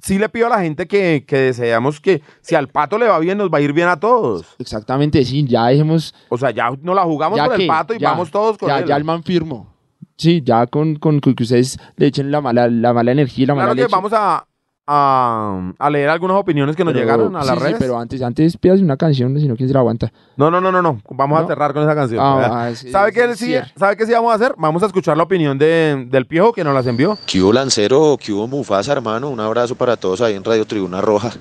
sí 0.01 0.17
le 0.19 0.29
pido 0.29 0.47
a 0.47 0.49
la 0.49 0.61
gente 0.61 0.87
que, 0.87 1.23
que 1.27 1.37
deseamos 1.37 1.99
que 1.99 2.21
si 2.41 2.55
al 2.55 2.67
pato 2.67 2.97
le 2.97 3.07
va 3.07 3.19
bien, 3.19 3.37
nos 3.37 3.49
va 3.49 3.57
a 3.57 3.61
ir 3.61 3.73
bien 3.73 3.87
a 3.87 3.99
todos. 3.99 4.45
Exactamente, 4.59 5.23
sí, 5.25 5.45
ya 5.47 5.67
dejemos. 5.67 6.13
O 6.29 6.37
sea, 6.37 6.51
ya 6.51 6.69
no 6.81 6.93
la 6.93 7.03
jugamos 7.03 7.37
ya 7.37 7.47
que, 7.49 7.61
el 7.63 7.67
pato 7.67 7.93
y 7.93 7.99
ya, 7.99 8.11
vamos 8.11 8.31
todos 8.31 8.57
con 8.57 8.69
ya, 8.69 8.79
él. 8.79 8.85
Ya 8.85 8.95
el 8.97 9.03
man 9.03 9.23
firmó. 9.23 9.73
Sí, 10.17 10.41
ya 10.43 10.67
con, 10.67 10.95
con- 10.97 11.19
con 11.21 11.33
que 11.33 11.43
ustedes 11.43 11.77
le 11.95 12.07
echen 12.07 12.29
la 12.29 12.41
mala, 12.41 12.67
la 12.67 12.91
mala 12.93 13.11
energía 13.13 13.47
la 13.47 13.53
claro 13.53 13.67
mala 13.69 13.75
que 13.75 13.81
leche. 13.83 13.95
vamos 13.95 14.11
a, 14.13 14.45
a, 14.91 15.71
a 15.77 15.89
leer 15.91 16.09
algunas 16.09 16.35
opiniones 16.37 16.75
que 16.75 16.83
nos 16.83 16.93
Pero- 16.93 17.05
llegaron 17.05 17.35
a 17.35 17.43
sí, 17.43 17.47
las 17.47 17.59
sí, 17.63 17.75
pero 17.77 17.99
antes, 17.99 18.21
antes 18.23 18.57
pídase 18.57 18.81
una 18.83 18.97
canción, 18.97 19.39
si 19.39 19.47
no, 19.47 19.55
¿quién 19.55 19.69
se 19.69 19.73
la 19.73 19.81
aguanta? 19.81 20.11
No, 20.35 20.49
no, 20.49 20.59
no, 20.59 20.71
no, 20.71 20.81
no. 20.81 20.99
Vamos 21.11 21.39
a 21.43 21.45
cerrar 21.45 21.73
con 21.73 21.83
esa 21.83 21.93
canción. 21.93 22.19
Ah, 22.23 22.67
ah, 22.69 22.75
sí, 22.75 22.89
¿Sabe 22.91 23.11
sí, 23.11 23.15
qué 23.15 23.27
sí, 23.27 23.35
sí, 23.37 23.45
cierto. 23.45 23.71
¿Sabe 23.77 23.95
qué 23.97 24.05
sí 24.07 24.11
vamos 24.13 24.31
a 24.31 24.35
hacer? 24.35 24.55
Vamos 24.57 24.81
a 24.81 24.87
escuchar 24.87 25.15
la 25.15 25.23
opinión 25.23 25.57
de, 25.59 26.07
del 26.09 26.25
Piojo 26.25 26.53
que 26.53 26.63
nos 26.63 26.73
las 26.73 26.87
envió. 26.87 27.17
¿Qué 27.27 27.39
hubo 27.41 27.53
Lancero? 27.53 28.17
¿Qué 28.19 28.31
hubo 28.33 28.47
Mufasa, 28.47 28.91
hermano? 28.93 29.29
Un 29.29 29.39
abrazo 29.39 29.75
para 29.75 29.95
todos 29.95 30.21
ahí 30.21 30.33
en 30.33 30.43
Radio 30.43 30.65
Tribuna 30.65 31.01
Roja. 31.01 31.31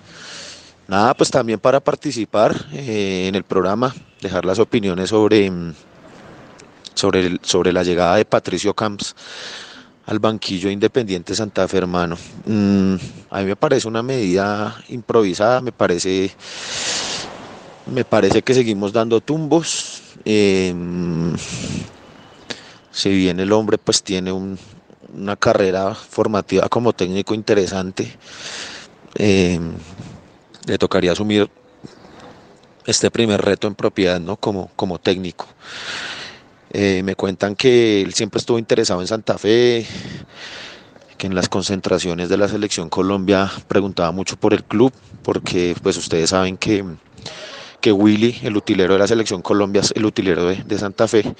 Nada, 0.87 1.15
pues 1.15 1.31
también 1.31 1.59
para 1.59 1.81
participar 1.81 2.55
eh, 2.73 3.27
en 3.29 3.35
el 3.35 3.45
programa, 3.45 3.95
dejar 4.21 4.45
las 4.45 4.59
opiniones 4.59 5.11
sobre, 5.11 5.51
mm, 5.51 5.73
sobre, 6.95 7.27
el- 7.27 7.41
sobre 7.43 7.73
la 7.73 7.83
llegada 7.83 8.17
de 8.17 8.25
Patricio 8.25 8.75
Camps 8.75 9.15
al 10.09 10.18
banquillo 10.21 10.71
Independiente 10.71 11.35
Santa 11.35 11.68
Fe, 11.68 11.79
hermano. 11.79 12.16
Mm, 12.47 12.94
a 13.31 13.40
mí 13.40 13.44
me 13.44 13.57
parece 13.57 13.87
una 13.87 14.03
medida 14.03 14.83
improvisada, 14.88 15.61
me 15.61 15.71
parece, 15.71 16.31
me 17.87 18.05
parece 18.07 18.40
que 18.42 18.55
seguimos 18.55 18.92
dando 18.92 19.21
tumbos. 19.21 20.03
mm, 20.25 21.35
si 22.90 23.11
bien 23.11 23.38
el 23.38 23.53
hombre 23.53 23.77
pues 23.77 24.03
tiene 24.03 24.33
un, 24.33 24.59
una 25.14 25.37
carrera 25.37 25.94
formativa 25.94 26.68
como 26.71 26.94
técnico 26.94 27.35
interesante, 27.35 28.11
eh, 29.14 29.61
le 30.66 30.79
tocaría 30.79 31.12
asumir 31.12 31.51
este 32.87 33.11
primer 33.11 33.42
reto 33.42 33.66
en 33.68 33.75
propiedad, 33.75 34.18
¿no? 34.18 34.37
Como, 34.37 34.71
como 34.75 34.99
técnico. 34.99 35.47
Eh, 36.71 37.03
me 37.03 37.17
cuentan 37.17 37.57
que 37.57 38.03
él 38.03 38.13
siempre 38.15 38.39
estuvo 38.39 38.59
interesado 38.59 39.01
en 39.01 39.07
Santa 39.07 39.39
Fe, 39.39 39.87
que 41.17 41.27
en 41.27 41.35
las 41.35 41.49
concentraciones 41.49 42.29
de 42.29 42.37
la 42.37 42.49
selección 42.49 42.91
Colombia 42.91 43.51
preguntaba 43.67 44.13
mucho 44.13 44.37
por 44.37 44.53
el 44.53 44.65
club, 44.65 44.93
porque 45.23 45.75
pues 45.83 45.97
ustedes 45.97 46.31
saben 46.31 46.57
que, 46.59 46.85
que 47.81 47.93
Willy, 47.93 48.41
el 48.43 48.57
utilero 48.57 48.93
de 48.93 48.99
la 48.99 49.07
selección 49.07 49.41
Colombia, 49.41 49.83
el 49.95 50.05
utilero 50.05 50.47
de, 50.47 50.57
de 50.57 50.79
Santa 50.79 51.09
Fe. 51.09 51.35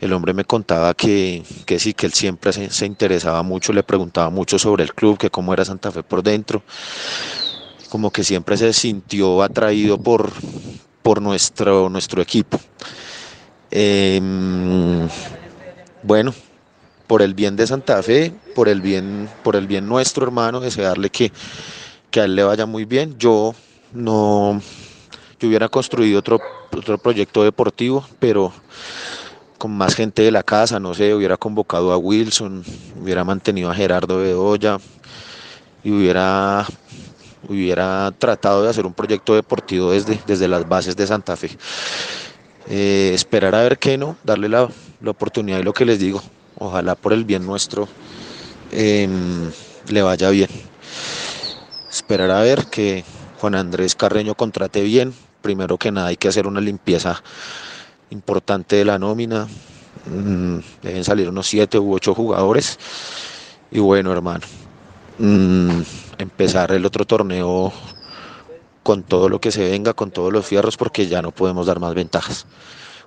El 0.00 0.12
hombre 0.12 0.32
me 0.32 0.44
contaba 0.44 0.94
que, 0.94 1.42
que 1.66 1.80
sí, 1.80 1.92
que 1.92 2.06
él 2.06 2.12
siempre 2.12 2.52
se, 2.52 2.70
se 2.70 2.86
interesaba 2.86 3.42
mucho, 3.42 3.72
le 3.72 3.82
preguntaba 3.82 4.30
mucho 4.30 4.58
sobre 4.58 4.84
el 4.84 4.94
club, 4.94 5.18
que 5.18 5.28
cómo 5.28 5.52
era 5.52 5.64
Santa 5.64 5.90
Fe 5.90 6.04
por 6.04 6.22
dentro, 6.22 6.62
como 7.88 8.12
que 8.12 8.22
siempre 8.22 8.56
se 8.56 8.72
sintió 8.72 9.42
atraído 9.42 9.98
por, 9.98 10.30
por 11.02 11.20
nuestro, 11.20 11.88
nuestro 11.88 12.22
equipo. 12.22 12.60
Em, 13.70 15.08
bueno, 16.02 16.32
por 17.06 17.22
el 17.22 17.34
bien 17.34 17.56
de 17.56 17.66
Santa 17.66 18.02
Fe, 18.02 18.32
por 18.54 18.68
el 18.68 18.80
bien, 18.80 19.28
por 19.42 19.56
el 19.56 19.66
bien 19.66 19.88
nuestro 19.88 20.24
hermano, 20.24 20.60
desearle 20.60 21.10
que, 21.10 21.32
que 22.10 22.20
a 22.20 22.24
él 22.24 22.36
le 22.36 22.44
vaya 22.44 22.66
muy 22.66 22.84
bien. 22.84 23.16
Yo 23.18 23.54
no, 23.92 24.60
yo 25.40 25.48
hubiera 25.48 25.68
construido 25.68 26.18
otro, 26.18 26.40
otro 26.76 26.98
proyecto 26.98 27.44
deportivo, 27.44 28.06
pero 28.18 28.52
con 29.58 29.76
más 29.76 29.94
gente 29.94 30.22
de 30.22 30.30
la 30.30 30.42
casa, 30.42 30.78
no 30.78 30.94
sé, 30.94 31.14
hubiera 31.14 31.36
convocado 31.36 31.92
a 31.92 31.96
Wilson, 31.96 32.64
hubiera 33.00 33.24
mantenido 33.24 33.70
a 33.70 33.74
Gerardo 33.74 34.18
Bedoya 34.18 34.78
y 35.82 35.90
hubiera, 35.90 36.66
hubiera 37.48 38.12
tratado 38.18 38.62
de 38.62 38.70
hacer 38.70 38.86
un 38.86 38.94
proyecto 38.94 39.34
deportivo 39.34 39.90
desde, 39.90 40.20
desde 40.26 40.46
las 40.46 40.68
bases 40.68 40.96
de 40.96 41.06
Santa 41.06 41.36
Fe. 41.36 41.50
Eh, 42.70 43.12
esperar 43.14 43.54
a 43.54 43.62
ver 43.62 43.78
qué 43.78 43.96
no, 43.96 44.16
darle 44.24 44.48
la, 44.48 44.68
la 45.00 45.10
oportunidad 45.10 45.58
y 45.58 45.62
lo 45.62 45.72
que 45.72 45.86
les 45.86 45.98
digo, 45.98 46.22
ojalá 46.58 46.94
por 46.96 47.14
el 47.14 47.24
bien 47.24 47.46
nuestro 47.46 47.88
em, 48.72 49.50
le 49.88 50.02
vaya 50.02 50.28
bien. 50.28 50.50
Esperar 51.90 52.30
a 52.30 52.42
ver 52.42 52.66
que 52.66 53.04
Juan 53.40 53.54
Andrés 53.54 53.94
Carreño 53.94 54.34
contrate 54.34 54.82
bien. 54.82 55.14
Primero 55.40 55.78
que 55.78 55.90
nada 55.90 56.08
hay 56.08 56.16
que 56.16 56.28
hacer 56.28 56.46
una 56.46 56.60
limpieza 56.60 57.22
importante 58.10 58.76
de 58.76 58.84
la 58.84 58.98
nómina. 58.98 59.46
Mm, 60.06 60.58
deben 60.82 61.04
salir 61.04 61.28
unos 61.28 61.46
siete 61.46 61.78
u 61.78 61.94
ocho 61.94 62.14
jugadores. 62.14 62.78
Y 63.70 63.78
bueno, 63.78 64.12
hermano, 64.12 64.44
mm, 65.18 65.80
empezar 66.18 66.72
el 66.72 66.84
otro 66.84 67.06
torneo 67.06 67.72
con 68.88 69.02
todo 69.02 69.28
lo 69.28 69.38
que 69.38 69.52
se 69.52 69.68
venga, 69.68 69.92
con 69.92 70.10
todos 70.10 70.32
los 70.32 70.46
fierros, 70.46 70.78
porque 70.78 71.08
ya 71.08 71.20
no 71.20 71.30
podemos 71.30 71.66
dar 71.66 71.78
más 71.78 71.92
ventajas. 71.92 72.46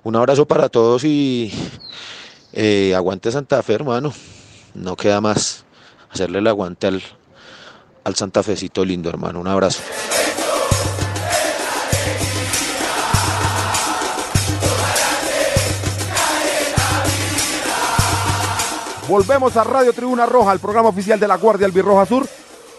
Un 0.04 0.14
abrazo 0.14 0.46
para 0.46 0.68
todos 0.68 1.02
y 1.02 1.52
eh, 2.52 2.94
aguante 2.94 3.32
Santa 3.32 3.60
Fe, 3.64 3.72
hermano. 3.72 4.12
No 4.74 4.94
queda 4.94 5.20
más 5.20 5.64
hacerle 6.08 6.38
el 6.38 6.46
aguante 6.46 6.86
al, 6.86 7.02
al 8.04 8.14
Santa 8.14 8.44
Fecito 8.44 8.84
lindo, 8.84 9.08
hermano. 9.08 9.40
Un 9.40 9.48
abrazo. 9.48 9.82
Volvemos 19.08 19.56
a 19.56 19.64
Radio 19.64 19.92
Tribuna 19.92 20.26
Roja, 20.26 20.52
el 20.52 20.60
programa 20.60 20.90
oficial 20.90 21.18
de 21.18 21.26
la 21.26 21.38
Guardia 21.38 21.66
Albirroja 21.66 22.06
Sur. 22.06 22.28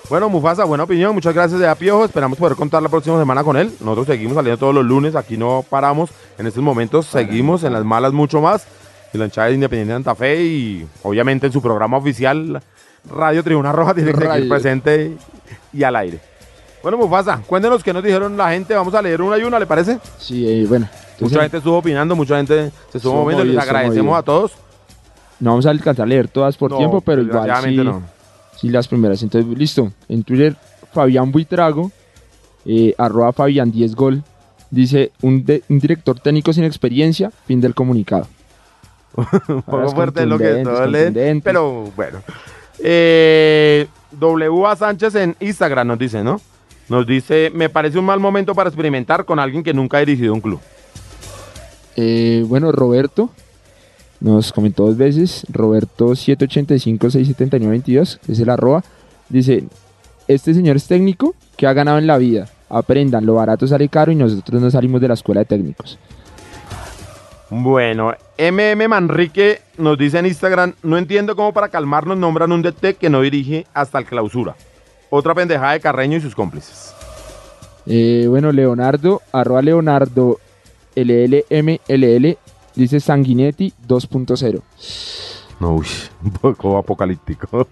Bueno, 0.10 0.30
Mufasa, 0.30 0.66
buena 0.66 0.84
opinión. 0.84 1.14
Muchas 1.14 1.34
gracias 1.34 1.60
de 1.60 1.76
Piojo. 1.76 2.06
Esperamos 2.06 2.38
poder 2.38 2.58
contar 2.58 2.84
la 2.84 2.90
próxima 2.90 3.18
semana 3.18 3.44
con 3.44 3.56
él. 3.56 3.74
Nosotros 3.80 4.08
seguimos 4.08 4.36
saliendo 4.36 4.58
todos 4.60 4.76
los 4.76 4.86
lunes. 4.86 5.16
Aquí 5.16 5.38
no 5.38 5.66
paramos. 5.68 6.10
En 6.38 6.46
estos 6.46 6.62
momentos 6.62 7.06
seguimos 7.06 7.64
en 7.64 7.74
las 7.74 7.86
malas 7.86 8.12
mucho 8.12 8.42
más. 8.42 8.68
Y 9.14 9.18
la 9.18 9.26
hinchada 9.26 9.48
de 9.48 9.54
Independiente 9.54 9.94
de 9.94 9.98
Santa 9.98 10.16
Fe. 10.16 10.44
Y 10.44 10.88
obviamente 11.04 11.48
en 11.48 11.54
su 11.54 11.62
programa 11.62 11.98
oficial, 11.98 12.62
Radio 13.10 13.44
Tribuna 13.44 13.72
Roja, 13.72 13.94
tiene 13.94 14.12
que 14.12 14.18
seguir 14.18 14.30
Radio. 14.30 14.50
presente 14.50 15.18
y, 15.72 15.84
al 15.84 15.96
aire. 15.96 16.20
Bueno, 16.82 16.98
Mufasa, 16.98 17.42
cuéntenos 17.48 17.82
qué 17.82 17.94
nos 17.94 18.04
dijeron 18.04 18.36
la 18.36 18.52
gente. 18.52 18.76
Vamos 18.76 18.94
a 18.94 19.02
leer 19.02 19.22
una 19.22 19.38
y 19.38 19.44
una, 19.44 19.58
¿le 19.58 19.66
parece? 19.66 20.00
Sí, 20.18 20.46
eh, 20.46 20.66
bueno. 20.68 20.86
entonces, 20.92 21.22
Mucha 21.22 21.42
gente 21.42 21.58
estuvo 21.58 21.78
opinando, 21.78 22.14
mucha 22.14 22.36
gente 22.36 22.72
se 22.92 22.98
estuvo 22.98 23.16
moviendo. 23.22 23.46
Les 23.46 23.58
agradecemos 23.58 24.18
a 24.18 24.22
todos. 24.22 24.52
No 25.40 25.52
vamos 25.52 25.66
a 25.66 25.70
alcanzar 25.70 26.04
a 26.04 26.08
leer 26.08 26.28
todas 26.28 26.58
por 26.58 26.72
No, 26.72 26.78
tiempo, 26.78 27.00
pero 27.00 27.22
igual 27.22 27.50
sí, 27.64 27.78
no. 27.78 28.02
Sí 28.58 28.70
las 28.70 28.88
primeras. 28.88 29.22
Entonces, 29.24 29.58
listo. 29.58 29.92
En 30.10 30.24
Twitter, 30.24 30.56
Fabián 30.94 31.32
Buitrago, 31.32 31.92
eh, 32.66 32.94
arroba 32.98 33.34
Fabián 33.34 33.72
10 33.72 33.96
gol, 33.96 34.24
dice 34.72 35.12
un, 35.22 35.44
de- 35.46 35.64
un 35.70 35.80
director 35.80 36.20
técnico 36.20 36.54
sin 36.54 36.64
experiencia, 36.64 37.32
fin 37.46 37.60
del 37.62 37.76
comunicado. 37.76 38.28
Un 39.16 39.26
poco 39.26 39.62
Palabras 39.64 39.94
fuerte 39.94 40.26
lo 40.26 40.38
que 40.40 40.64
contundentes. 40.64 41.44
pero 41.44 41.92
bueno. 41.96 42.20
Eh, 42.80 43.88
W.A. 44.12 44.76
Sánchez 44.76 45.16
en 45.16 45.36
Instagram 45.40 45.88
nos 45.88 46.00
dice, 46.00 46.24
¿no? 46.24 46.42
Nos 46.90 47.06
dice, 47.08 47.52
me 47.54 47.70
parece 47.70 47.98
un 48.00 48.06
mal 48.06 48.20
momento 48.20 48.54
para 48.56 48.70
experimentar 48.70 49.24
con 49.26 49.40
alguien 49.40 49.64
que 49.64 49.74
nunca 49.74 49.98
ha 49.98 50.00
dirigido 50.02 50.34
un 50.34 50.42
club. 50.42 50.60
Eh, 51.96 52.44
bueno, 52.48 52.72
Roberto 52.72 53.30
nos 54.24 54.52
comentó 54.54 54.88
dos 54.88 54.98
veces, 54.98 55.46
Roberto 55.50 56.12
785-679-22, 56.12 58.20
que 58.20 58.32
es 58.32 58.40
el 58.40 58.50
arroba, 58.50 58.82
dice, 59.30 59.66
este 60.28 60.54
señor 60.54 60.76
es 60.78 60.88
técnico 60.88 61.36
que 61.58 61.68
ha 61.68 61.74
ganado 61.74 61.98
en 61.98 62.08
la 62.08 62.18
vida, 62.18 62.48
aprendan, 62.70 63.26
lo 63.26 63.34
barato 63.36 63.68
sale 63.68 63.90
caro 63.90 64.14
y 64.14 64.16
nosotros 64.16 64.62
no 64.62 64.72
salimos 64.72 65.02
de 65.02 65.10
la 65.10 65.16
escuela 65.16 65.42
de 65.42 65.46
técnicos. 65.46 66.00
Bueno, 67.50 68.14
MM 68.40 68.88
Manrique 68.88 69.60
nos 69.78 69.98
dice 69.98 70.20
en 70.20 70.26
Instagram, 70.26 70.74
no 70.82 70.98
entiendo 70.98 71.36
cómo 71.36 71.52
para 71.54 71.68
calmarnos 71.68 72.18
nombran 72.18 72.54
un 72.54 72.62
DT 72.62 72.96
que 72.96 73.10
no 73.10 73.20
dirige 73.22 73.68
hasta 73.74 74.00
el 74.00 74.06
clausura. 74.06 74.56
Otra 75.10 75.36
pendejada 75.36 75.74
de 75.74 75.82
Carreño 75.82 76.18
y 76.18 76.22
sus 76.22 76.34
cómplices. 76.34 76.96
Eh, 77.86 78.28
bueno, 78.30 78.54
Leonardo, 78.54 79.22
arroba 79.34 79.62
Leonardo 79.62 80.40
LLMLL, 80.96 82.38
dice 82.76 83.00
Sanguinetti 83.00 83.74
2.0. 83.88 84.62
No, 85.60 85.76
uy, 85.76 85.88
un 86.24 86.32
poco 86.32 86.78
apocalíptico. 86.78 87.68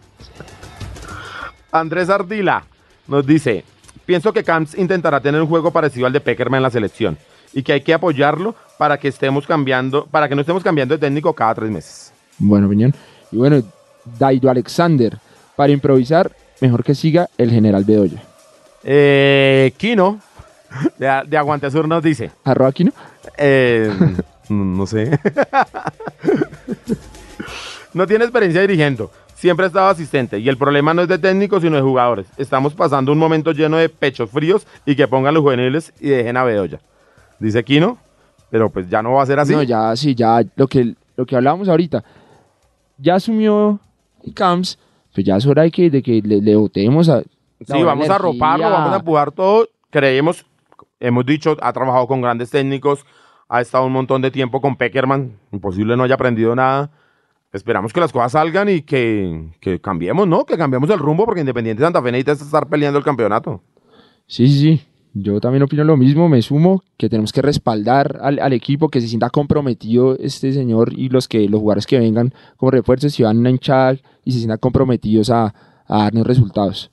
Andrés 1.71 2.09
Ardila 2.09 2.63
nos 3.07 3.25
dice, 3.25 3.63
pienso 4.05 4.33
que 4.33 4.43
Camps 4.43 4.77
intentará 4.77 5.19
tener 5.21 5.41
un 5.41 5.47
juego 5.47 5.71
parecido 5.71 6.05
al 6.07 6.13
de 6.13 6.21
Peckerman 6.21 6.59
en 6.59 6.63
la 6.63 6.69
selección 6.69 7.17
y 7.53 7.63
que 7.63 7.73
hay 7.73 7.81
que 7.81 7.93
apoyarlo 7.93 8.55
para 8.77 8.97
que 8.97 9.07
estemos 9.07 9.45
cambiando, 9.47 10.05
para 10.05 10.27
que 10.27 10.35
no 10.35 10.41
estemos 10.41 10.63
cambiando 10.63 10.95
de 10.95 10.99
técnico 10.99 11.33
cada 11.33 11.55
tres 11.55 11.69
meses. 11.69 12.13
Buena 12.37 12.67
opinión. 12.67 12.93
Y 13.31 13.37
bueno, 13.37 13.61
Daido 14.17 14.49
Alexander, 14.49 15.17
para 15.55 15.71
improvisar, 15.71 16.31
mejor 16.59 16.83
que 16.83 16.95
siga 16.95 17.29
el 17.37 17.51
general 17.51 17.83
Bedoya. 17.83 18.21
Eh, 18.83 19.73
Kino, 19.77 20.19
de, 20.97 21.21
de 21.27 21.37
Aguante 21.37 21.69
Sur, 21.69 21.87
nos 21.87 22.01
dice, 22.03 22.31
Arroba 22.43 22.69
aquí, 22.69 22.83
¿no? 22.85 22.93
eh, 23.37 23.91
no, 24.51 24.65
no 24.65 24.85
sé, 24.85 25.19
no 27.93 28.07
tiene 28.07 28.25
experiencia 28.25 28.61
dirigiendo, 28.61 29.11
siempre 29.41 29.65
ha 29.65 29.67
estado 29.67 29.87
asistente 29.87 30.39
y 30.39 30.47
el 30.49 30.57
problema 30.57 30.93
no 30.93 31.01
es 31.01 31.07
de 31.07 31.17
técnicos 31.17 31.63
sino 31.63 31.75
de 31.75 31.81
jugadores. 31.81 32.27
Estamos 32.37 32.73
pasando 32.73 33.11
un 33.11 33.17
momento 33.17 33.51
lleno 33.51 33.77
de 33.77 33.89
pechos 33.89 34.29
fríos 34.29 34.67
y 34.85 34.95
que 34.95 35.07
pongan 35.07 35.33
los 35.33 35.41
juveniles 35.41 35.93
y 35.99 36.09
dejen 36.09 36.37
a 36.37 36.43
Bedoya. 36.43 36.79
Dice 37.39 37.63
Kino, 37.63 37.97
pero 38.51 38.69
pues 38.69 38.87
ya 38.87 39.01
no 39.01 39.13
va 39.13 39.23
a 39.23 39.25
ser 39.25 39.39
así. 39.39 39.53
No, 39.53 39.63
ya, 39.63 39.95
sí, 39.95 40.13
ya, 40.13 40.43
lo 40.55 40.67
que, 40.67 40.93
lo 41.15 41.25
que 41.25 41.35
hablábamos 41.35 41.69
ahorita. 41.69 42.03
Ya 42.99 43.15
asumió 43.15 43.79
Camps, 44.35 44.77
pues 45.13 45.25
ya 45.25 45.37
es 45.37 45.45
hora 45.47 45.63
de 45.63 45.71
que, 45.71 45.89
de 45.89 46.03
que 46.03 46.21
le, 46.21 46.39
le 46.39 46.55
votemos 46.55 47.09
a... 47.09 47.21
Sí, 47.21 47.81
vamos 47.83 48.09
a 48.09 48.17
roparlo, 48.17 48.69
vamos 48.69 48.93
a 48.93 48.97
empujar 48.97 49.31
todo. 49.31 49.67
Creemos, 49.89 50.45
hemos 50.99 51.25
dicho, 51.25 51.57
ha 51.61 51.73
trabajado 51.73 52.05
con 52.07 52.21
grandes 52.21 52.51
técnicos, 52.51 53.05
ha 53.51 53.59
estado 53.59 53.85
un 53.85 53.91
montón 53.91 54.21
de 54.21 54.31
tiempo 54.31 54.61
con 54.61 54.77
Peckerman. 54.77 55.37
Imposible 55.51 55.97
no 55.97 56.03
haya 56.03 56.15
aprendido 56.15 56.55
nada. 56.55 56.89
Esperamos 57.51 57.91
que 57.91 57.99
las 57.99 58.13
cosas 58.13 58.31
salgan 58.31 58.69
y 58.69 58.81
que, 58.81 59.49
que 59.59 59.81
cambiemos, 59.81 60.25
¿no? 60.25 60.45
Que 60.45 60.57
cambiemos 60.57 60.89
el 60.89 60.99
rumbo 60.99 61.25
porque 61.25 61.41
Independiente 61.41 61.83
Santa 61.83 62.01
Fe 62.01 62.13
necesita 62.13 62.31
estar 62.31 62.67
peleando 62.67 62.97
el 62.97 63.03
campeonato. 63.03 63.61
Sí, 64.25 64.47
sí, 64.47 64.59
sí. 64.59 64.87
Yo 65.13 65.41
también 65.41 65.63
opino 65.63 65.83
lo 65.83 65.97
mismo, 65.97 66.29
me 66.29 66.41
sumo, 66.41 66.81
que 66.95 67.09
tenemos 67.09 67.33
que 67.33 67.41
respaldar 67.41 68.19
al, 68.21 68.39
al 68.39 68.53
equipo, 68.53 68.87
que 68.87 69.01
se 69.01 69.09
sienta 69.09 69.29
comprometido 69.29 70.15
este 70.17 70.53
señor 70.53 70.93
y 70.93 71.09
los 71.09 71.27
que 71.27 71.49
los 71.49 71.59
jugadores 71.59 71.85
que 71.85 71.99
vengan 71.99 72.33
como 72.55 72.71
refuerzos 72.71 73.19
y 73.19 73.23
van 73.23 73.35
a 73.35 73.39
una 73.41 73.49
hinchada 73.49 73.97
y 74.23 74.31
se 74.31 74.37
sientan 74.37 74.59
comprometidos 74.59 75.29
a, 75.29 75.53
a 75.85 75.97
darnos 76.03 76.25
resultados. 76.25 76.89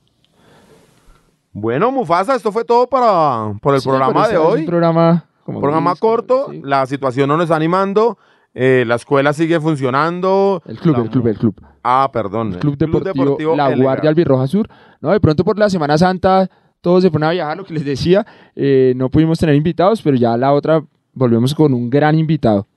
Bueno, 1.53 1.89
Mufasa, 1.91 2.35
esto 2.35 2.51
fue 2.51 2.65
todo 2.65 2.87
para, 2.87 3.53
por 3.61 3.73
el 3.73 3.79
Sí, 3.79 3.87
programa 3.87 4.27
de 4.27 4.37
hoy. 4.37 4.59
Un 4.59 4.65
programa, 4.65 5.25
como 5.49 5.61
programa 5.61 5.95
corto, 5.95 6.47
sí. 6.51 6.61
la 6.63 6.85
situación 6.85 7.27
no 7.27 7.35
nos 7.37 7.45
está 7.45 7.55
animando, 7.55 8.17
eh, 8.53 8.83
la 8.87 8.95
escuela 8.95 9.33
sigue 9.33 9.59
funcionando. 9.59 10.61
El 10.65 10.79
club, 10.79 10.97
La- 10.97 11.03
el 11.03 11.09
club, 11.09 11.27
el 11.27 11.37
club. 11.37 11.55
Ah, 11.83 12.09
perdón. 12.11 12.53
El 12.53 12.59
Club 12.59 12.77
Deportivo, 12.77 13.55
La 13.55 13.71
El 13.71 13.81
Guardia 13.81 14.09
Albirroja 14.09 14.47
Sur. 14.47 14.67
No, 15.01 15.11
de 15.11 15.19
pronto 15.19 15.43
por 15.45 15.57
la 15.57 15.69
Semana 15.69 15.97
Santa 15.97 16.49
todos 16.81 17.03
se 17.03 17.09
fueron 17.09 17.29
a 17.29 17.31
viajar, 17.31 17.57
lo 17.57 17.63
que 17.65 17.73
les 17.73 17.85
decía. 17.85 18.25
eh, 18.55 18.93
no 18.95 19.09
pudimos 19.09 19.39
tener 19.39 19.55
invitados, 19.55 20.01
pero 20.01 20.15
ya 20.17 20.35
la 20.37 20.51
otra 20.53 20.83
volvemos 21.13 21.53
con 21.55 21.73
un 21.73 21.89
gran 21.89 22.17
invitado. 22.17 22.67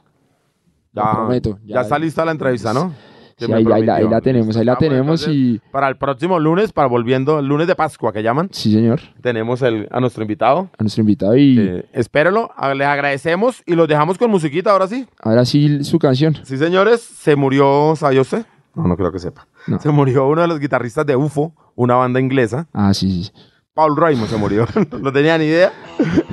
Ya, 0.92 1.10
prometo, 1.12 1.58
ya, 1.64 1.76
ya- 1.76 1.80
está 1.80 1.98
lista 1.98 2.24
la 2.24 2.32
entrevista, 2.32 2.72
¿no? 2.74 2.92
Sí, 3.38 3.44
ahí, 3.52 3.52
ahí 3.52 3.64
la, 3.64 3.74
ahí 3.76 3.82
prometió. 3.84 4.10
la 4.10 4.20
tenemos, 4.20 4.56
ahí 4.56 4.64
la 4.64 4.72
Listo, 4.72 4.84
tenemos 4.88 5.22
entonces, 5.22 5.28
y... 5.34 5.60
Para 5.70 5.88
el 5.88 5.96
próximo 5.96 6.38
lunes, 6.40 6.72
para 6.72 6.88
volviendo, 6.88 7.38
el 7.38 7.46
lunes 7.46 7.66
de 7.66 7.74
Pascua 7.74 8.12
que 8.12 8.22
llaman, 8.22 8.48
Sí, 8.52 8.72
señor, 8.72 9.00
tenemos 9.20 9.62
el, 9.62 9.88
a 9.90 10.00
nuestro 10.00 10.22
invitado. 10.22 10.68
a 10.78 10.82
nuestro 10.82 11.00
invitado 11.02 11.36
y 11.36 11.58
Eh, 11.58 11.84
espérelo, 11.92 12.50
a- 12.56 12.74
les 12.74 12.86
agradecemos 12.86 13.62
y 13.66 13.74
los 13.74 13.88
dejamos 13.88 14.18
con 14.18 14.30
musiquita 14.30 14.70
ahora 14.72 14.86
sí. 14.86 15.06
ahora 15.22 15.44
sí 15.44 15.84
su 15.84 15.98
canción. 15.98 16.36
Sí, 16.44 16.56
señores, 16.58 17.00
se 17.00 17.36
murió, 17.36 17.94
¿sabía 17.96 18.20
usted? 18.20 18.44
No, 18.74 18.86
no 18.88 18.96
creo 18.96 19.12
que 19.12 19.18
sepa. 19.18 19.46
No. 19.66 19.78
Se 19.80 19.90
murió 19.90 20.26
uno 20.28 20.40
de 20.40 20.48
los 20.48 20.58
guitarristas 20.58 21.04
de 21.04 21.14
UFO, 21.14 21.52
una 21.74 21.94
banda 21.96 22.20
inglesa. 22.20 22.68
Ah, 22.72 22.94
sí, 22.94 23.10
sí. 23.10 23.24
sí. 23.24 23.32
Paul 23.74 23.96
Raymond 23.96 24.28
se 24.28 24.36
murió, 24.36 24.66
no 25.00 25.12
tenía 25.12 25.38
ni 25.38 25.44
idea. 25.44 25.72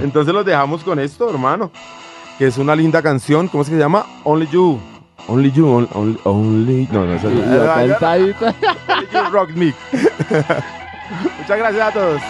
Entonces 0.01 0.33
los 0.33 0.45
dejamos 0.45 0.83
con 0.83 0.99
esto, 0.99 1.29
hermano. 1.29 1.71
Que 2.37 2.47
es 2.47 2.57
una 2.57 2.75
linda 2.75 3.01
canción, 3.01 3.47
¿cómo 3.49 3.63
es 3.63 3.69
que 3.69 3.75
se 3.75 3.81
llama? 3.81 4.05
Only 4.23 4.47
You. 4.47 4.79
Only 5.27 5.51
You, 5.51 5.67
on- 5.67 5.89
only, 5.93 6.19
only, 6.25 6.87
no, 6.91 7.05
no, 7.05 7.13
no. 7.13 7.15
está. 7.93 8.13
Only 8.13 9.07
You 9.13 9.29
Rock 9.31 9.49
Me. 9.51 9.73
Muchas 11.39 11.57
gracias 11.57 11.87
a 11.87 11.91
todos. 11.91 12.21